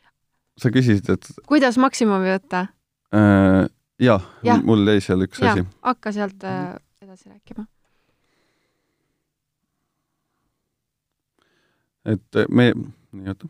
[0.58, 2.68] sa küsisid, et kuidas maksimumi võtta
[3.14, 3.68] äh,?
[4.00, 4.54] Jah ja.
[4.54, 4.62] Ja.
[4.64, 5.66] mul jäi seal üks ja, asi.
[5.82, 7.66] hakka sealt äh, edasi rääkima.
[12.06, 12.72] et me,
[13.12, 13.48] nii oota.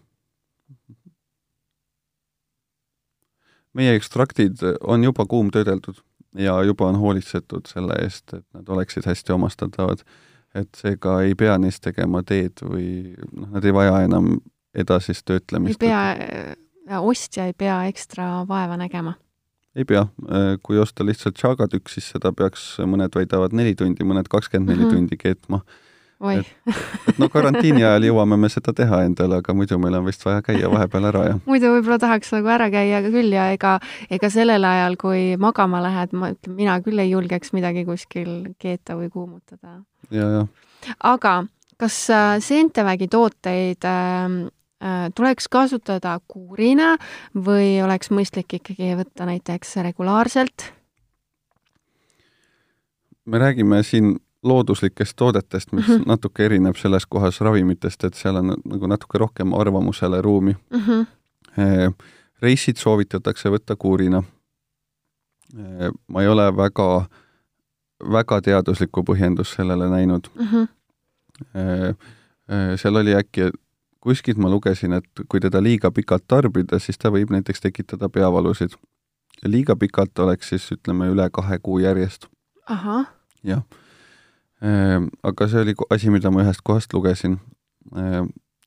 [3.74, 6.02] meie ekstraktid on juba kuumtöödeldud
[6.36, 10.04] ja juba on hoolitsetud selle eest, et nad oleksid hästi omastatavad.
[10.56, 14.40] et seega ei pea neist tegema teed või noh, nad ei vaja enam
[14.74, 15.80] edasist ei töötlemist.
[15.80, 19.14] pea, ostja ei pea ekstra vaeva nägema.
[19.76, 20.08] Ei pea,
[20.64, 24.96] kui osta lihtsalt tšaagatükk, siis seda peaks, mõned väidavad neli tundi, mõned kakskümmend neli Mhm.
[24.96, 25.62] tundi keetma.
[26.20, 26.42] oi,
[27.08, 30.42] et no karantiini ajal jõuame me seda teha endale, aga muidu meil on vist vaja
[30.44, 33.78] käia vahepeal ära ja muidu võib-olla tahaks nagu ära käia küll ja ega,
[34.12, 38.98] ega sellel ajal, kui magama lähed, ma ütlen, mina küll ei julgeks midagi kuskil keeta
[39.00, 39.80] või kuumutada.
[40.12, 40.46] ja, ja
[41.00, 41.46] aga
[41.80, 44.50] kas äh, seentevägi tooteid äh, äh,
[45.16, 46.98] tuleks kasutada kuurina
[47.36, 50.74] või oleks mõistlik ikkagi võtta näiteks regulaarselt?
[53.30, 55.96] me räägime siin looduslikest toodetest, mis mm.
[55.96, 56.04] -hmm.
[56.06, 60.56] natuke erineb selles kohas ravimitest, et seal on nagu natuke rohkem arvamusele ruumi.
[60.70, 61.06] Mm -hmm.
[62.42, 64.24] reisid soovitatakse võtta kuurina.
[66.08, 67.06] ma ei ole väga,
[68.12, 70.28] väga teaduslikku põhjendust sellele näinud.
[70.36, 70.68] Mm -hmm.
[72.78, 73.42] seal oli äkki,
[74.02, 78.76] kuskilt ma lugesin, et kui teda liiga pikalt tarbida, siis ta võib näiteks tekitada peavalusid.
[79.46, 82.28] liiga pikalt oleks siis ütleme üle kahe kuu järjest.
[83.44, 83.64] jah.
[85.24, 87.40] aga see oli asi, mida ma ühest kohast lugesin.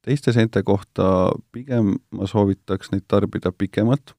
[0.02, 4.14] teiste seente kohta pigem ma soovitaks neid tarbida pikemalt,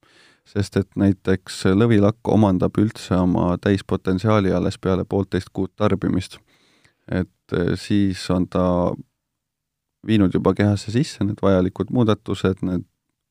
[0.46, 6.40] sest et näiteks lõvilakk omandab üldse oma täispotentsiaali alles peale poolteist kuud tarbimist.
[7.12, 8.94] et eh, siis on ta
[10.08, 12.86] viinud juba kehasse sisse need vajalikud muudatused, need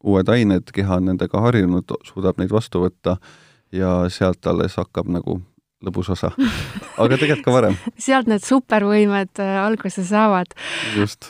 [0.04, 3.16] uued ained, keha on nendega harjunud, suudab neid vastu võtta
[3.72, 5.38] ja sealt alles hakkab nagu
[5.82, 6.30] lõbus osa.
[7.02, 7.76] aga tegelikult ka varem.
[8.06, 10.54] sealt need supervõimed äh, alguse saavad.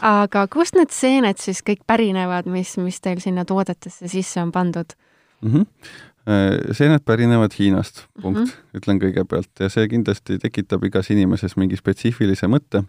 [0.00, 4.96] aga kust need seened siis kõik pärinevad, mis, mis teil sinna toodetesse sisse on pandud?
[5.42, 5.52] mm.
[5.52, 6.72] -hmm.
[6.72, 8.44] seened pärinevad Hiinast, punkt mm.
[8.44, 8.78] -hmm.
[8.78, 12.84] ütlen kõigepealt ja see kindlasti tekitab igas inimeses mingi spetsiifilise mõtte.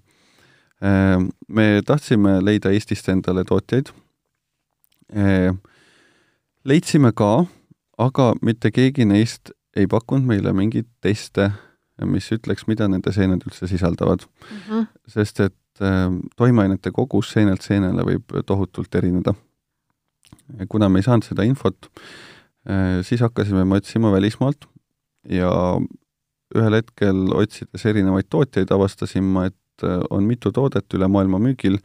[0.82, 3.92] Me tahtsime leida Eestist endale tootjaid.
[6.66, 7.46] leidsime ka,
[7.98, 11.52] aga mitte keegi neist ei pakkunud meile mingeid teste,
[12.06, 14.88] mis ütleks, mida nende seened üldse sisaldavad Mm -hmm.
[15.08, 15.56] sest et
[16.38, 19.34] toimeainete kogus seenelt seenele võib tohutult erineda.
[20.70, 21.88] kuna me ei saanud seda infot,
[23.02, 24.66] siis hakkasime me otsima välismaalt
[25.30, 25.80] ja
[26.56, 29.56] ühel hetkel otsides erinevaid tootjaid, avastasin ma, et
[30.10, 31.80] on mitu toodet üle maailma müügil,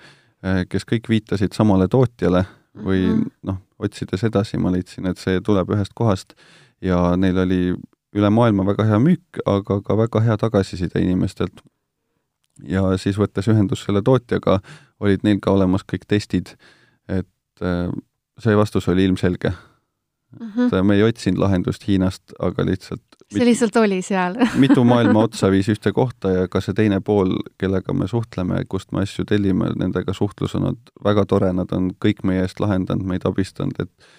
[0.69, 2.45] kes kõik viitasid samale tootjale
[2.77, 3.31] või Mhm.
[3.43, 6.35] noh, otsides edasi ma leidsin, et see tuleb ühest kohast
[6.81, 7.75] ja neil oli
[8.15, 11.61] üle maailma väga hea müük, aga ka väga hea tagasiside inimestelt.
[12.67, 14.61] ja siis võttes ühendust selle tootjaga,
[15.01, 16.57] olid neil ka olemas kõik testid,
[17.09, 17.91] et äh,
[18.39, 19.53] see vastus oli ilmselge
[20.41, 20.51] mm.
[20.57, 20.83] -hmm.
[20.83, 25.69] me ei otsinud lahendust Hiinast, aga lihtsalt see lihtsalt oli seal mitu maailma otsa viis
[25.73, 30.13] ühte kohta ja ka see teine pool, kellega me suhtleme, kust me asju tellime, nendega
[30.17, 34.11] suhtlus on olnud väga tore, nad on kõik meie eest lahendanud, meid abistanud, et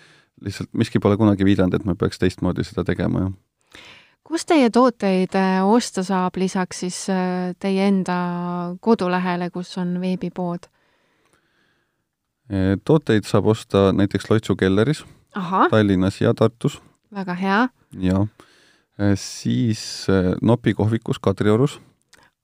[0.46, 3.38] lihtsalt miski pole kunagi viidanud, et me peaks teistmoodi seda tegema, jah
[4.30, 10.70] kus teie tooteid äh, osta saab lisaks siis äh, teie enda kodulehele, kus on veebipood?
[12.86, 15.04] tooteid saab osta näiteks Loitsu kelleris
[15.70, 16.82] Tallinnas ja Tartus.
[17.14, 17.68] väga hea.
[18.00, 18.26] ja
[19.16, 20.08] siis
[20.42, 21.80] Nopi kohvikus Kadriorus.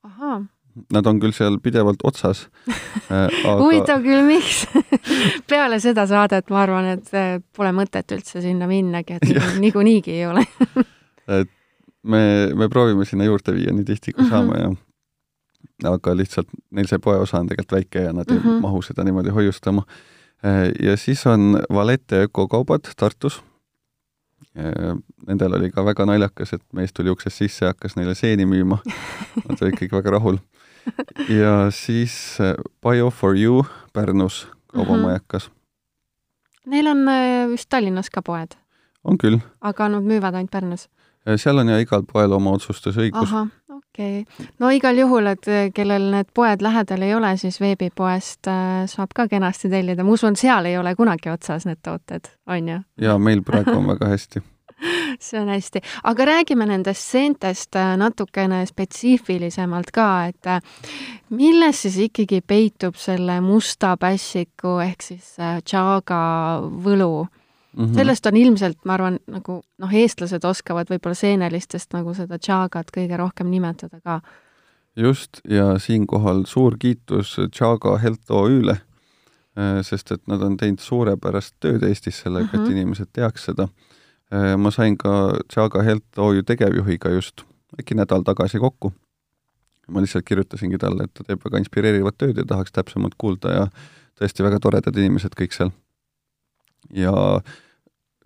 [0.02, 0.44] ahhaa
[0.92, 2.48] Nad on küll seal pidevalt otsas
[3.08, 3.54] aga...
[3.62, 4.66] huvitav küll, miks
[5.50, 7.08] peale seda saadet ma arvan, et
[7.56, 9.30] pole mõtet üldse sinna minnagi, et
[9.64, 10.44] niikuinii ei ole
[11.26, 11.48] et
[12.02, 14.30] me, me proovime sinna juurde viia nii tihti, kui -hmm.
[14.30, 14.74] saame ja
[15.84, 18.46] aga lihtsalt neil see poeosa on tegelikult väike ja nad mm -hmm.
[18.46, 18.62] ei mhm.
[18.62, 19.82] mahu seda niimoodi hoiustama.
[20.82, 23.42] Ja siis on Valete ökokaubad Tartus.
[25.26, 28.78] Nendel oli ka väga naljakas, et mees tuli uksest sisse ja hakkas neile seeni müüma.
[29.48, 30.38] Nad olid kõik väga rahul.
[31.28, 32.38] ja siis
[32.84, 35.52] Bio for you Pärnus kaubamajakas mm.
[35.52, 36.70] -hmm.
[36.70, 38.56] Neil on äh, vist Tallinnas ka poed?
[39.04, 39.38] on küll.
[39.60, 40.88] aga nad müüvad ainult Pärnus?
[41.36, 43.32] seal on ja igal poel oma otsustusõigus.
[43.96, 48.50] Okei okay., no igal juhul, et eh, kellel need poed lähedal ei ole, siis veebipoest
[48.50, 52.68] äh, saab ka kenasti tellida, ma usun, seal ei ole kunagi otsas need tooted, on
[52.68, 52.82] ju?
[53.00, 54.42] jaa, meil praegu on väga hästi
[55.26, 60.50] see on hästi, aga räägime nendest seentest äh, natukene spetsiifilisemalt ka, et
[61.30, 66.20] milles siis ikkagi peitub selle musta pässiku ehk siis chaga
[66.84, 67.26] võlu
[67.76, 67.94] Mm -hmm.
[67.94, 73.16] sellest on ilmselt, ma arvan, nagu noh, eestlased oskavad võib-olla seenelistest nagu seda tšaagat kõige
[73.16, 74.20] rohkem nimetada ka.
[74.96, 78.72] just, ja siinkohal suur kiitus Tšaaga Health OÜ-le,
[79.58, 82.62] äh, sest et nad on teinud suurepärast tööd Eestis sellega mm, -hmm.
[82.62, 82.76] et mhm.
[82.76, 83.68] inimesed teaks seda.
[84.32, 87.44] Äh, ma sain ka Tšaaga Health OÜ tegevjuhiga just
[87.80, 88.92] äkki nädal tagasi kokku.
[89.88, 93.66] ma lihtsalt kirjutasingi talle, et ta teeb väga inspireerivat tööd ja tahaks täpsemalt kuulda ja
[94.20, 95.70] tõesti väga toredad inimesed kõik seal.
[96.90, 97.42] ja äh,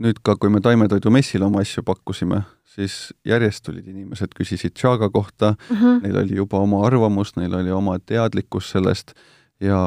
[0.01, 5.11] nüüd ka, kui me Taimetoidu messil oma asju pakkusime, siis järjest tulid inimesed, küsisid Chaga
[5.13, 6.01] kohta mm, -hmm.
[6.05, 9.15] neil oli juba oma arvamus, neil oli oma teadlikkus sellest
[9.61, 9.81] ja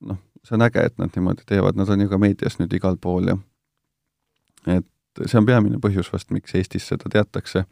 [0.00, 2.96] noh, see on äge, et nad niimoodi teevad, nad on ju ka meedias nüüd igal
[2.96, 3.36] pool ja
[4.66, 4.86] et
[5.26, 7.64] see on peamine põhjus vast, miks Eestis seda teatakse,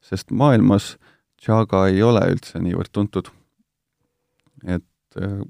[0.00, 0.96] sest maailmas
[1.40, 3.30] Chaga ei ole üldse niivõrd tuntud.
[4.66, 5.40] et äh,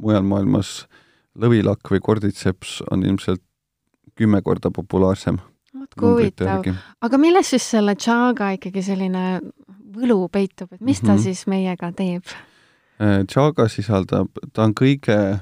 [0.00, 0.86] mujal maailmas
[1.36, 3.42] lõvilakk või korditseps on ilmselt
[4.14, 5.38] kümme korda populaarsem.
[5.74, 6.66] vot kui huvitav,
[7.02, 9.40] aga milles siis selle chaga ikkagi selline
[9.94, 11.22] võlu peitub, et mis ta mm -hmm.
[11.22, 12.24] siis meiega teeb?
[13.02, 15.38] Äh, chaga sisaldab, ta on kõige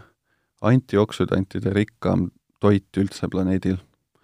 [0.62, 2.30] antioksüdantide rikkam
[2.60, 3.76] toit üldse planeedil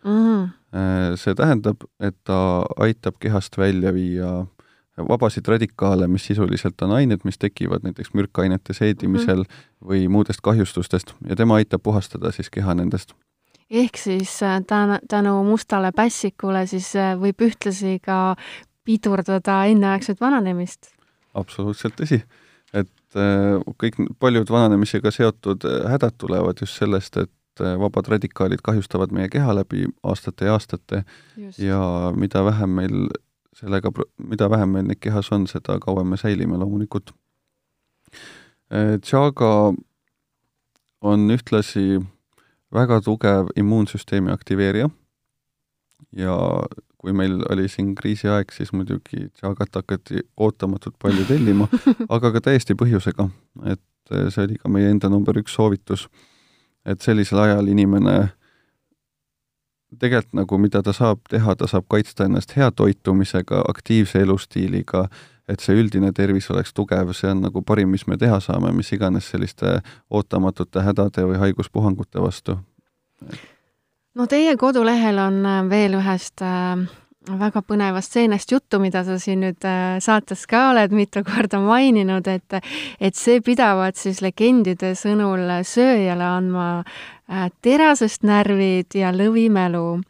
[0.04, 0.10] mm.
[0.10, 1.16] -hmm.
[1.16, 4.46] see tähendab, et ta aitab kehast välja viia
[5.08, 9.88] vabasid radikaale, mis sisuliselt on ained, mis tekivad näiteks mürkainete seedimisel mm -hmm.
[9.88, 13.14] või muudest kahjustustest ja tema aitab puhastada siis keha nendest
[13.70, 14.60] ehk siis äh,
[15.08, 18.36] tänu, mustale pässikule siis äh, võib ühtlasi ka
[18.84, 20.92] pidurdada enneaegset vananemist.
[21.34, 22.22] absoluutselt tõsi,
[22.72, 29.28] et äh, kõik paljud vananemisega seotud hädad tulevad just sellest, et vabad radikaalid kahjustavad meie
[29.28, 31.02] keha läbi aastate ja aastate
[31.36, 31.58] just.
[31.58, 33.08] ja mida vähem meil
[33.58, 37.10] sellega, mida vähem meil neid kehas on, seda kauem me säilime loomulikult.
[39.02, 39.72] Chaga
[41.02, 41.98] on ühtlasi
[42.74, 44.88] väga tugev immuunsüsteemi aktiveerija.
[46.16, 46.36] Ja
[46.98, 51.68] kui meil oli siin kriisiaeg, siis muidugi Jagat hakati ootamatult palju tellima
[52.14, 53.28] aga ka täiesti põhjusega,
[53.70, 56.08] et see oli ka meie enda number üks soovitus,
[56.86, 58.16] et sellisel ajal inimene
[59.96, 65.06] tegelikult nagu, mida ta saab teha, ta saab kaitsta ennast hea toitumisega, aktiivse elustiiliga,
[65.48, 68.92] et see üldine tervis oleks tugev, see on nagu parim, mis me teha saame, mis
[68.92, 69.78] iganes selliste
[70.10, 72.58] ootamatute hädade või haiguspuhangute vastu.
[74.14, 76.86] no teie kodulehel on äh, veel ühest äh,
[77.28, 82.28] väga põnevast seenest juttu, mida sa siin nüüd äh, saates ka oled mitu korda maininud,
[82.28, 82.60] et
[83.00, 86.68] et see pidavat siis legendide sõnul sööjale andma
[87.62, 90.00] terasest närvid ja lõvimälu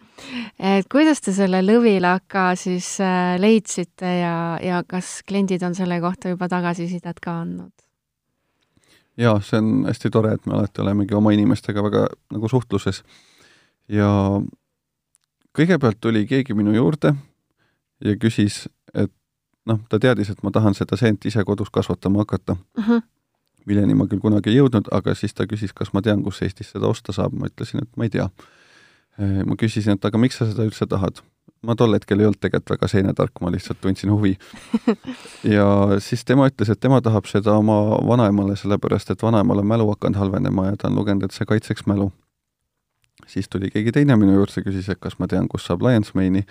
[0.58, 6.32] et kuidas te selle lõvilaka siis äh, leidsite ja, ja kas kliendid on selle kohta
[6.32, 7.72] juba tagasisidet ka andnud?
[9.18, 13.02] jaa, see on hästi tore, et me alati olemegi oma inimestega väga nagu suhtluses.
[13.88, 14.08] ja
[15.58, 17.14] kõigepealt tuli keegi minu juurde
[18.04, 19.12] ja küsis, et
[19.66, 22.82] noh, ta teadis, et ma tahan seda seent ise kodus kasvatama hakata mm.
[22.82, 23.02] -hmm.
[23.68, 26.72] Milleni ma küll kunagi ei jõudnud, aga siis ta küsis, kas ma tean, kus Eestis
[26.74, 28.28] seda osta saab, ma ütlesin, et ma ei tea.
[29.18, 31.22] ma küsisin, et aga miks sa seda üldse tahad?
[31.62, 34.36] ma tol hetkel ei olnud tegelikult väga seenetark, ma lihtsalt tundsin huvi.
[35.56, 35.66] ja
[36.04, 40.20] siis tema ütles, et tema tahab seda oma vanaemale, sellepärast et vanaemal on mälu hakanud
[40.20, 42.12] halvenema ja ta on lugenud, et see kaitseks mälu.
[43.26, 46.44] siis tuli keegi teine minu juurde, küsis, et kas ma tean, kus saab Lions Mane'i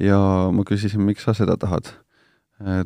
[0.00, 0.18] ja
[0.52, 1.90] ma küsisin, miks sa seda tahad.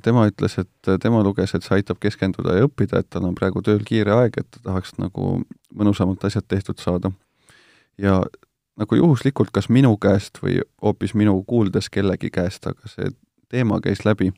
[0.03, 3.63] Tema ütles, et tema luges, et see aitab keskenduda ja õppida, et tal on praegu
[3.63, 5.41] tööl kiire aeg, et ta tahaks nagu
[5.75, 7.13] mõnusamalt asjad tehtud saada.
[7.99, 8.23] ja
[8.81, 13.11] nagu juhuslikult kas minu käest või hoopis minu kuuldes kellegi käest, aga see
[13.49, 14.33] teema käis läbi.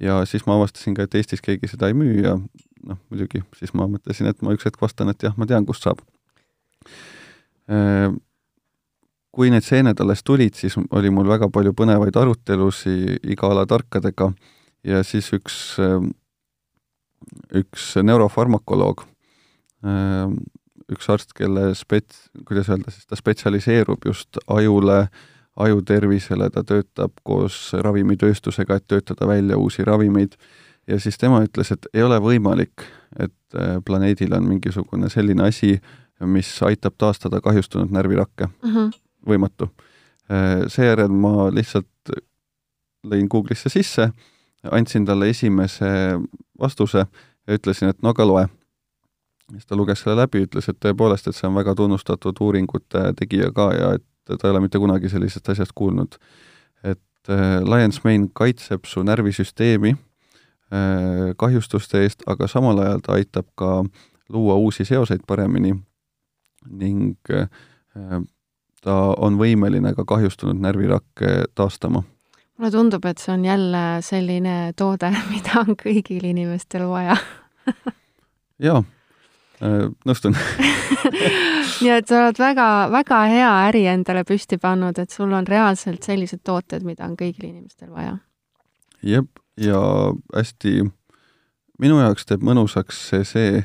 [0.00, 2.36] ja siis ma avastasin ka, et Eestis keegi seda ei müü ja
[2.86, 5.84] noh, muidugi siis ma mõtlesin, et ma üks hetk vastan, et jah, ma tean, kust
[5.84, 6.00] saab.
[9.32, 14.32] Kui need seened alles tulid, siis oli mul väga palju põnevaid arutelusid iga ala tarkadega
[14.84, 15.78] ja siis üks,
[17.56, 19.06] üks neurofarmakoloog
[20.92, 25.06] üks arst, kelle spets-, kuidas öelda siis, ta spetsialiseerub just ajule,
[25.62, 30.36] aju tervisele, ta töötab koos ravimitööstusega, et töötada välja uusi ravimeid
[30.88, 32.86] ja siis tema ütles, et ei ole võimalik,
[33.20, 35.76] et äh, planeedil on mingisugune selline asi,
[36.22, 38.74] mis aitab taastada kahjustunud närvirakke mm.
[38.74, 38.90] -hmm.
[39.28, 39.70] Võimatu.
[40.30, 42.14] Äh, seejärel ma lihtsalt
[43.06, 44.10] lõin Google'isse sisse,
[44.70, 46.18] andsin talle esimese
[46.60, 48.44] vastuse ja ütlesin, et no aga loe
[49.52, 53.50] siis ta luges selle läbi, ütles, et tõepoolest, et see on väga tunnustatud uuringute tegija
[53.54, 56.16] ka ja et ta ei ole mitte kunagi sellisest asjast kuulnud.
[56.82, 63.46] et äh, Lions Mane kaitseb su närvisüsteemi äh, kahjustuste eest, aga samal ajal ta aitab
[63.54, 63.84] ka
[64.28, 65.74] luua uusi seoseid paremini
[66.70, 67.18] ning
[68.82, 72.02] ta on võimeline ka kahjustunud närvirakke taastama.
[72.58, 77.16] mulle tundub, et see on jälle selline toode, mida on kõigil inimestel vaja
[78.68, 78.82] jaa
[79.62, 80.34] Äh, nõustun
[81.82, 86.02] nii et sa oled väga, väga hea äri endale püsti pannud, et sul on reaalselt
[86.02, 88.16] sellised tooted, mida on kõigil inimestel vaja.
[89.06, 89.28] jep,
[89.60, 89.78] ja
[90.34, 90.88] hästi,
[91.78, 93.62] minu jaoks teeb mõnusaks see see,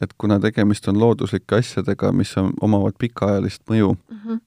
[0.00, 4.40] et kuna tegemist on looduslike asjadega, mis on, omavad pikaajalist mõju mm, -hmm.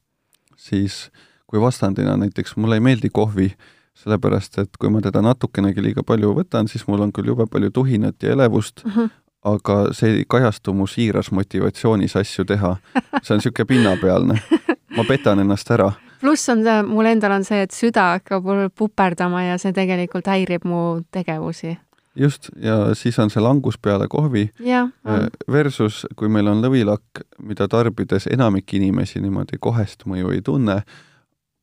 [0.57, 1.11] siis
[1.47, 3.53] kui vastandina näiteks mulle ei meeldi kohvi,
[3.93, 7.71] sellepärast et kui ma teda natukenegi liiga palju võtan, siis mul on küll jube palju
[7.71, 9.09] tuhinat ja elevust mm, -hmm
[9.47, 12.75] aga see ei kajastu mu siiras motivatsioonis asju teha.
[13.23, 14.41] see on niisugune pinnapealne.
[14.97, 15.91] ma petan ennast ära.
[16.21, 20.27] pluss on see, mul endal on see, et süda hakkab mul puperdama ja see tegelikult
[20.27, 21.77] häirib mu tegevusi.
[22.17, 27.23] Just, ja siis on see langus peale kohvi ja, äh, versus kui meil on lõvilakk,
[27.39, 30.81] mida tarbides enamik inimesi niimoodi kohest mõju ei tunne,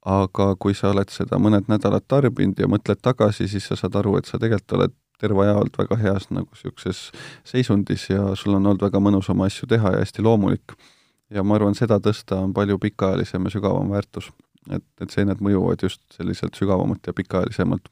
[0.04, 4.18] aga kui sa oled seda mõned nädalad tarbinud ja mõtled tagasi, siis sa saad aru,
[4.18, 7.06] et sa tegelikult oled terve aja olnud väga heas nagu niisuguses
[7.46, 10.74] seisundis ja sul on olnud väga mõnus oma asju teha ja hästi loomulik.
[11.30, 14.30] ja ma arvan, seda tõsta on palju pikaajalisem ja sügavam väärtus.
[14.70, 17.88] et, et seened mõjuvad just selliselt sügavamalt ja pikaajalisemalt.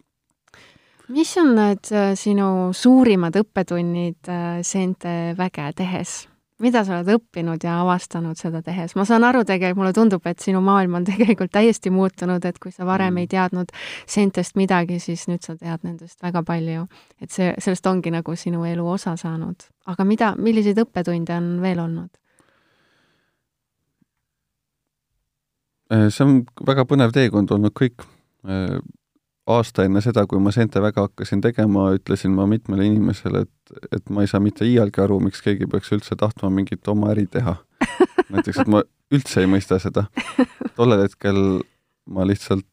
[1.12, 6.22] Mis on need äh, sinu suurimad õppetunnid äh, seente väge tehes?
[6.62, 8.94] mida sa oled õppinud ja avastanud seda tehes?
[8.94, 12.72] ma saan aru, tegelikult mulle tundub, et sinu maailm on tegelikult täiesti muutunud, et kui
[12.72, 13.32] sa varem ei mm.
[13.34, 13.74] teadnud
[14.06, 16.86] seentest midagi, siis nüüd sa tead nendest väga palju.
[17.20, 19.68] et see, sellest ongi nagu sinu elu osa saanud.
[19.90, 22.10] aga mida, milliseid õppetunde on veel olnud?
[25.92, 28.06] Äh, see on väga põnev teekond olnud kõik
[29.46, 34.10] aasta enne seda, kui ma seente väga hakkasin tegema, ütlesin ma mitmele inimesele, et, et
[34.10, 37.56] ma ei saa mitte iialgi aru, miks keegi peaks üldse tahtma mingit oma äri teha.
[38.32, 40.06] näiteks, et ma üldse ei mõista seda.
[40.76, 41.38] tollel hetkel
[42.10, 42.68] ma lihtsalt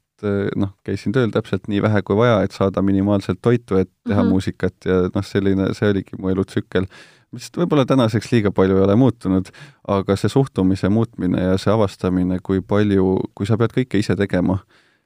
[0.59, 4.25] noh, käisin tööl täpselt nii vähe kui vaja, et saada minimaalselt toitu, et teha mm
[4.25, 4.29] -hmm.
[4.29, 6.85] muusikat ja noh, selline, see oligi mu elutsükkel
[7.31, 9.49] mis võib-olla tänaseks liiga palju ei ole muutunud,
[9.87, 14.59] aga see suhtumise muutmine ja see avastamine, kui palju, kui sa pead kõike ise tegema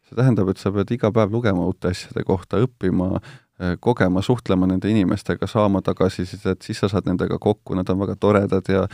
[0.07, 3.21] see tähendab, et sa pead iga päev lugema uute asjade kohta, õppima,
[3.59, 8.17] eh, kogema, suhtlema nende inimestega, saama tagasisidet, siis sa saad nendega kokku, nad on väga
[8.19, 8.87] toredad ja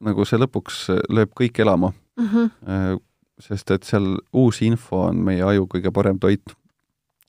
[0.00, 2.28] nagu see lõpuks lööb kõik elama mm.
[2.28, 3.00] -hmm.
[3.40, 6.54] sest et seal uus info on meie aju kõige parem toit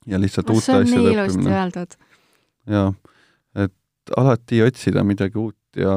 [0.07, 1.85] ja lihtsalt no, uute asjade õppimine.
[2.67, 2.93] jaa,
[3.55, 5.93] et alati otsida midagi uut ja,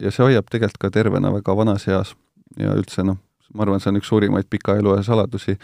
[0.00, 2.14] ja see hoiab tegelikult ka tervena väga vanas eas
[2.58, 3.18] ja üldse noh,
[3.54, 5.56] ma arvan, see on üks suurimaid pika eluea saladusi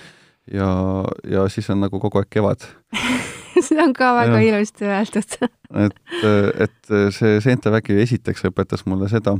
[0.52, 0.68] ja,
[1.30, 2.66] ja siis on nagu kogu aeg kevad
[3.66, 4.46] see on ka väga ja.
[4.50, 5.36] ilusti öeldud
[5.86, 5.98] et,
[6.66, 9.36] et see seentevägi esiteks õpetas mulle seda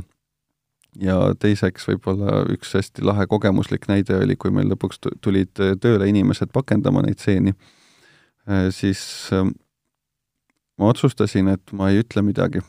[1.01, 5.51] ja teiseks võib-olla üks hästi lahe kogemuslik näide oli, kui meil lõpuks tulid
[5.83, 7.51] tööle inimesed pakendama neid seeni,
[8.71, 9.01] siis
[9.33, 12.63] ma otsustasin, et ma ei ütle midagi.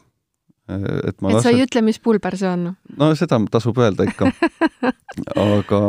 [0.67, 1.43] et ma et lasen...
[1.45, 2.73] sa ei ütle, mis pulber see on?
[2.99, 4.33] no seda tasub öelda ikka
[5.47, 5.83] aga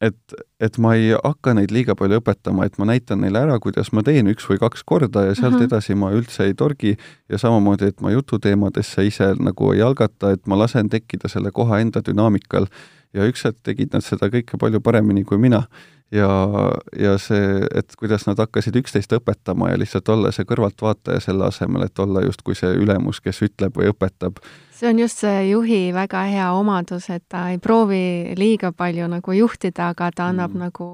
[0.00, 3.92] et, et ma ei hakka neid liiga palju õpetama, et ma näitan neile ära, kuidas
[3.96, 5.70] ma teen üks või kaks korda ja sealt mm -hmm.
[5.70, 6.96] edasi ma üldse ei torgi
[7.28, 11.80] ja samamoodi, et ma jututeemadesse ise nagu ei algata, et ma lasen tekkida selle koha
[11.80, 12.66] enda dünaamikal
[13.14, 15.64] ja üks hetk tegid nad seda kõike palju paremini kui mina
[16.12, 16.28] ja,
[16.98, 21.86] ja see, et kuidas nad hakkasid üksteist õpetama ja lihtsalt olla see kõrvaltvaataja selle asemel,
[21.86, 24.40] et olla justkui see ülemus, kes ütleb või õpetab.
[24.76, 29.32] See on just see juhi väga hea omadus, et ta ei proovi liiga palju nagu
[29.32, 30.66] juhtida, aga ta annab mm.
[30.66, 30.88] nagu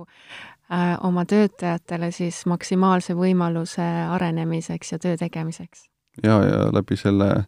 [0.73, 5.89] äh, oma töötajatele siis maksimaalse võimaluse arenemiseks ja töö tegemiseks.
[6.23, 7.45] ja, ja läbi selle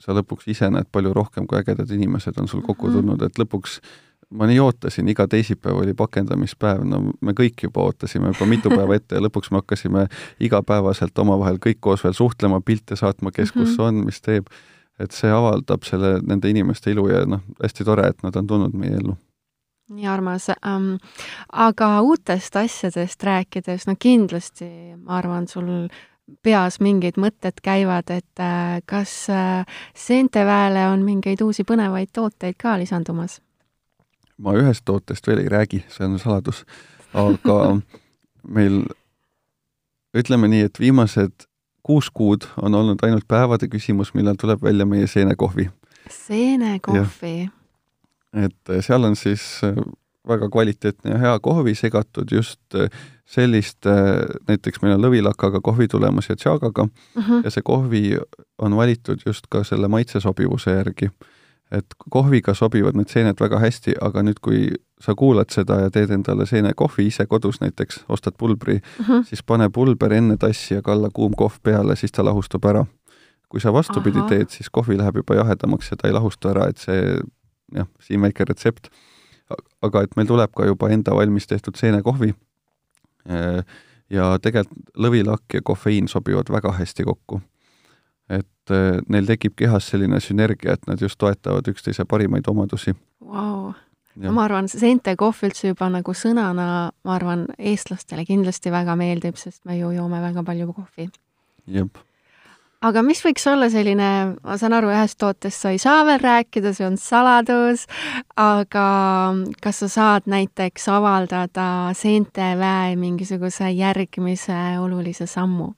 [0.00, 2.96] sa lõpuks ise näed palju rohkem, kui ägedad inimesed on sul kokku mhm.
[2.96, 3.80] tulnud, et lõpuks
[4.30, 8.96] ma nii ootasin, iga teisipäev oli pakendamispäev, no me kõik juba ootasime juba mitu päeva
[8.96, 10.06] ette ja lõpuks me hakkasime
[10.40, 13.88] igapäevaselt omavahel kõik koos veel suhtlema, pilte saatma, kes kus -hmm.
[13.88, 14.46] on, mis teeb.
[15.00, 18.76] Et see avaldab selle, nende inimeste ilu ja noh, hästi tore, et nad on tulnud
[18.76, 19.16] meie ellu
[19.90, 20.94] nii armas ähm,.
[21.52, 25.88] aga uutest asjadest rääkides, no kindlasti ma arvan, sul
[26.42, 32.76] peas mingid mõtted käivad, et äh, kas äh, Seenteväele on mingeid uusi põnevaid tooteid ka
[32.78, 33.40] lisandumas?
[34.38, 36.64] ma ühest tootest veel ei räägi, see on saladus,
[37.12, 37.58] aga
[38.56, 38.84] meil
[40.16, 41.49] ütleme nii, et viimased
[41.82, 45.70] kuus kuud on olnud ainult päevade küsimus, millal tuleb välja meie seenekohvi.
[46.10, 47.50] seenekohvi?
[48.44, 49.74] et seal on siis äh,
[50.28, 52.90] väga kvaliteetne ja hea kohvi segatud just äh,
[53.26, 57.32] selliste, äh, näiteks meil on lõvilakaga kohvi tulemas ja tšaagaga uh mhm.
[57.32, 57.44] -huh.
[57.44, 58.18] ja see kohvi
[58.58, 61.10] on valitud just ka selle maitsesobivuse järgi
[61.70, 64.62] et kohviga sobivad need seened väga hästi, aga nüüd, kui
[65.00, 69.26] sa kuulad seda ja teed endale seenekohvi ise kodus näiteks, ostad pulbri uh, -huh.
[69.26, 72.86] siis pane pulber enne tassi ja kalla kuum kohv peale, siis ta lahustub ära.
[73.48, 74.28] kui sa vastupidi Aha.
[74.28, 77.18] teed, siis kohvi läheb juba jahedamaks ja ta ei lahustu ära, et see
[77.74, 78.88] jah, siin väike retsept.
[79.82, 82.34] aga et meil tuleb ka juba enda valmis tehtud seenekohvi.
[84.10, 87.40] ja tegelikult lõvilakk ja kofeiin sobivad väga hästi kokku
[88.30, 93.72] et äh, neil tekib kehas selline sünergia, et nad just toetavad üksteise parimaid omadusi wow..
[94.16, 99.40] no ma arvan, seente kohv üldse juba nagu sõnana, ma arvan, eestlastele kindlasti väga meeldib,
[99.40, 101.08] sest me ju joome väga palju kohvi.
[101.66, 101.98] jep.
[102.86, 106.74] aga mis võiks olla selline, ma saan aru, ühest tootest sa ei saa veel rääkida,
[106.76, 107.86] see on saladus,
[108.38, 108.86] aga
[109.62, 111.68] kas sa saad näiteks avaldada
[111.98, 115.72] seente väe mingisuguse järgmise olulise sammu?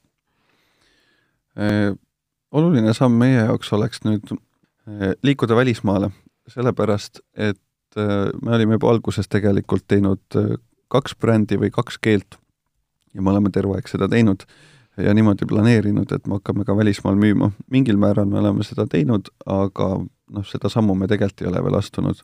[2.53, 6.11] Äh, oluline samm meie jaoks oleks nüüd eh, liikuda välismaale,
[6.49, 7.59] sellepärast et
[7.97, 10.57] eh, me olime juba alguses tegelikult teinud eh,
[10.93, 12.37] kaks brändi või kaks keelt
[13.15, 14.45] ja me oleme terve aeg seda teinud
[15.01, 17.51] ja niimoodi planeerinud, et me hakkame ka välismaal müüma.
[17.71, 21.79] mingil määral me oleme seda teinud, aga noh, seda sammu me tegelikult ei ole veel
[21.79, 22.21] astunud.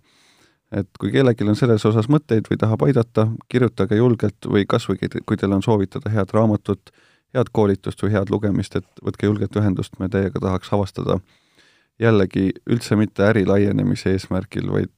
[0.72, 5.01] et kui kellelgi on selles osas mõtteid või tahab aidata, kirjutage julgelt või kas või
[5.01, 6.93] kui teil on soovitada head raamatut,
[7.35, 11.18] head koolitust või head lugemist, et võtke julgelt ühendust, me teiega tahaks avastada
[12.01, 14.93] jällegi üldse mitte äri laienemise eesmärgil, vaid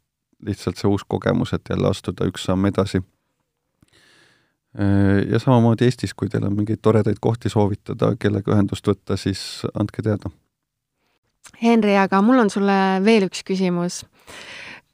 [0.46, 3.02] lihtsalt see uus kogemus, et jälle astuda üks samm edasi.
[5.30, 10.04] Ja samamoodi Eestis, kui teil on mingeid toredaid kohti soovitada, kellega ühendust võtta, siis andke
[10.06, 10.30] teada.
[11.62, 14.04] Henri, aga mul on sulle veel üks küsimus.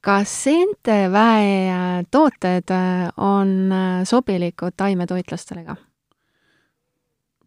[0.01, 2.71] kas seenteväe tooted
[3.17, 3.75] on
[4.07, 5.77] sobilikud taimetoitlastele ka?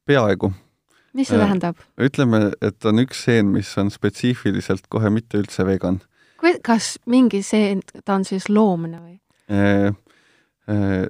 [0.09, 0.51] Peaaegu.
[1.13, 1.79] mis see äh, tähendab?
[2.01, 6.01] ütleme, et on üks seen, mis on spetsiifiliselt kohe mitte üldse vegan.
[6.65, 9.17] kas mingi seen, ta on siis loomne või?
[9.49, 9.89] Äh,
[10.69, 11.05] äh,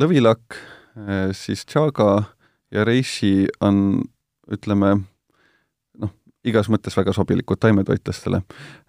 [0.00, 0.60] lõvilakk,
[1.36, 2.10] siis tšaga
[2.72, 4.02] ja reishi on,
[4.52, 4.90] ütleme,
[6.00, 6.10] noh,
[6.44, 8.42] igas mõttes väga sobilikud taimetoitlastele.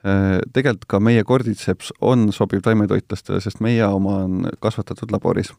[0.03, 5.53] Tegelikult ka meie korditseps on sobiv taimetoitlastele, sest meie oma on kasvatatud laboris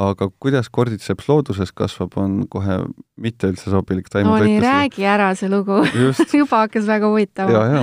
[0.00, 2.78] aga kuidas korditseps looduses kasvab, on kohe
[3.20, 4.48] mitte üldse sobilik taimetoitlusele.
[4.48, 5.82] no nii, räägi ära see lugu
[6.40, 7.52] juba hakkas väga huvitav.
[7.52, 7.82] ja, ja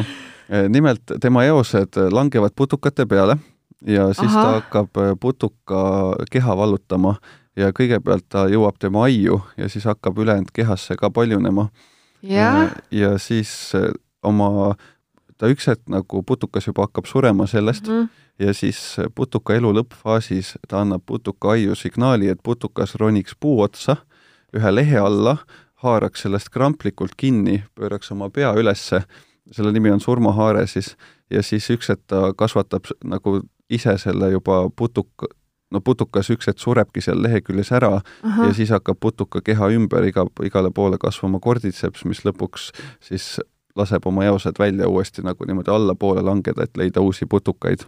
[0.49, 3.37] e, nimelt tema eosed langevad putukate peale
[3.85, 4.43] ja siis Aha.
[4.43, 5.83] ta hakkab e, putuka
[6.31, 7.15] keha vallutama
[7.59, 11.69] ja kõigepealt ta jõuab tema aiu ja siis hakkab ülejäänud kehasse ka paljunema.
[12.21, 13.71] ja, ja siis
[14.23, 14.73] oma,
[15.37, 19.71] ta üks hetk nagu putukas juba hakkab surema sellest mm -hmm ja siis putuka elu
[19.79, 23.97] lõppfaasis ta annab putuka aiu signaali, et putukas roniks puu otsa
[24.55, 25.37] ühe lehe alla,
[25.83, 29.03] haaraks sellest kramplikult kinni, pööraks oma pea ülesse,
[29.51, 30.95] selle nimi on surmahaare siis,
[31.29, 35.29] ja siis üks hetk ta kasvatab nagu ise selle juba putuk-,
[35.71, 38.49] no putukas üks hetk surebki seal leheküljes ära Aha.
[38.49, 42.71] ja siis hakkab putuka keha ümber iga, igale poole kasvama korditseps, mis lõpuks
[43.05, 43.37] siis
[43.77, 47.85] laseb oma eosed välja uuesti nagu niimoodi allapoole langeda, et leida uusi putukaid.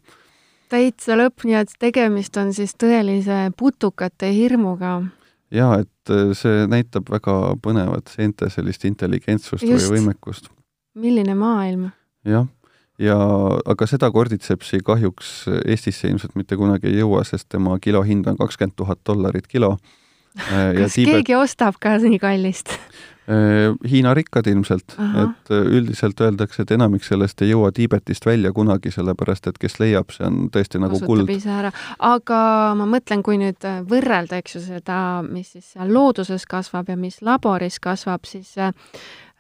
[0.72, 5.02] Täitsa lõpp, nii et tegemist on siis tõelise putukate hirmuga.
[5.52, 9.90] jaa, et äh, see näitab väga põnevat seente sellist intelligentsust Just.
[9.90, 10.50] või võimekust.
[10.96, 11.92] milline maailm.
[12.26, 12.48] jah
[13.02, 13.18] ja
[13.66, 15.32] aga seda korditsepsi kahjuks
[15.66, 19.78] Eestisse ilmselt mitte kunagi ei jõua, sest tema kilohind on kakskümmend tuhat dollarit kilo.
[20.32, 21.26] Äh, kas Tiibet...
[21.26, 22.70] keegi ostab ka nii kallist?
[23.32, 28.52] Äh, Hiina rikkad ilmselt, et äh, üldiselt öeldakse, et enamik sellest ei jõua Tiibetist välja
[28.52, 31.34] kunagi, sellepärast et kes leiab, see on tõesti nagu Kasutab kuld.
[31.38, 31.72] ise ära,
[32.12, 32.42] aga
[32.76, 37.22] ma mõtlen, kui nüüd võrrelda, eks ju, seda, mis siis seal looduses kasvab ja mis
[37.26, 38.58] laboris kasvab, siis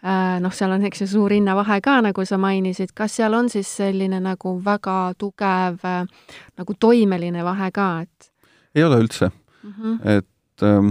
[0.01, 3.51] Äh, noh, seal on, eks ju, suur hinnavahe ka, nagu sa mainisid, kas seal on
[3.53, 8.31] siis selline nagu väga tugev äh, nagu toimeline vahe ka, et?
[8.73, 9.73] ei ole üldse mm.
[9.77, 9.99] -hmm.
[10.17, 10.89] et ähm,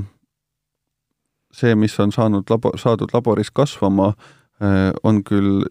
[1.52, 4.12] see, mis on saanud labo-, saadud laboris kasvama
[4.62, 5.64] äh,, on küll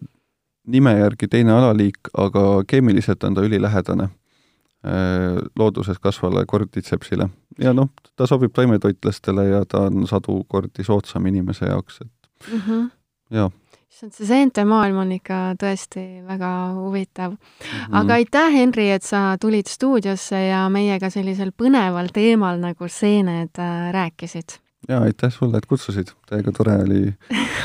[0.66, 7.28] nime järgi teine alaliik, aga keemiliselt on ta ülilähedane äh, looduses kasvavale korditsepsile.
[7.58, 12.60] ja noh, ta sobib taimetoitlastele ja ta on sadu kordi soodsam inimese jaoks, et mm
[12.66, 12.88] -hmm
[13.30, 13.50] jaa
[13.90, 17.38] issand, see seente maailm on ikka tõesti väga huvitav mm.
[17.38, 17.96] -hmm.
[18.00, 23.92] aga aitäh, Henri, et sa tulid stuudiosse ja meiega sellisel põneval teemal nagu seened äh,
[23.92, 24.60] rääkisid.
[24.88, 27.14] Ja aitäh sulle, et kutsusid, täiega tore oli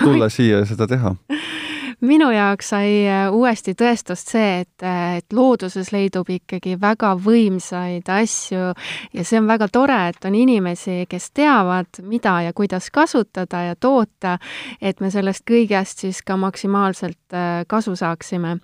[0.04, 1.16] tulla siia ja seda teha
[2.06, 8.10] minu jaoks sai äh, uuesti tõestust see, et, äh, et looduses leidub ikkagi väga võimsaid
[8.12, 8.74] asju
[9.14, 13.76] ja see on väga tore, et on inimesi, kes teavad, mida ja kuidas kasutada ja
[13.76, 14.38] toota,
[14.82, 18.58] et me sellest kõigest siis ka maksimaalselt äh, kasu saaksime.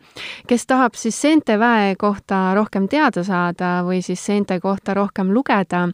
[0.48, 5.88] kes tahab siis seente väe kohta rohkem teada saada või siis seente kohta rohkem lugeda,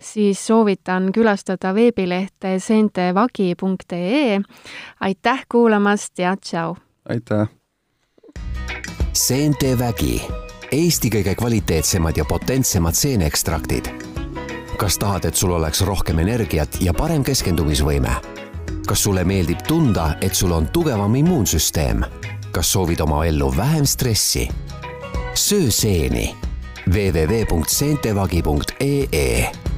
[0.00, 4.40] siis soovitan külastada veebilehte seentevagi.ee.
[5.00, 6.89] aitäh kuulamast ja tšau!
[7.10, 7.48] Aitäh!
[9.12, 10.22] seentevägi,
[10.72, 13.88] Eesti kõige kvaliteetsemad ja potentsemad seeneekstraktid.
[14.78, 18.10] kas tahad, et sul oleks rohkem energiat ja parem keskendumisvõime?
[18.86, 22.04] kas sulle meeldib tunda, et sul on tugevam immuunsüsteem?
[22.52, 24.48] kas soovid oma ellu vähem stressi?
[25.34, 26.36] söö seeni
[26.86, 29.69] www.seentevagi.ee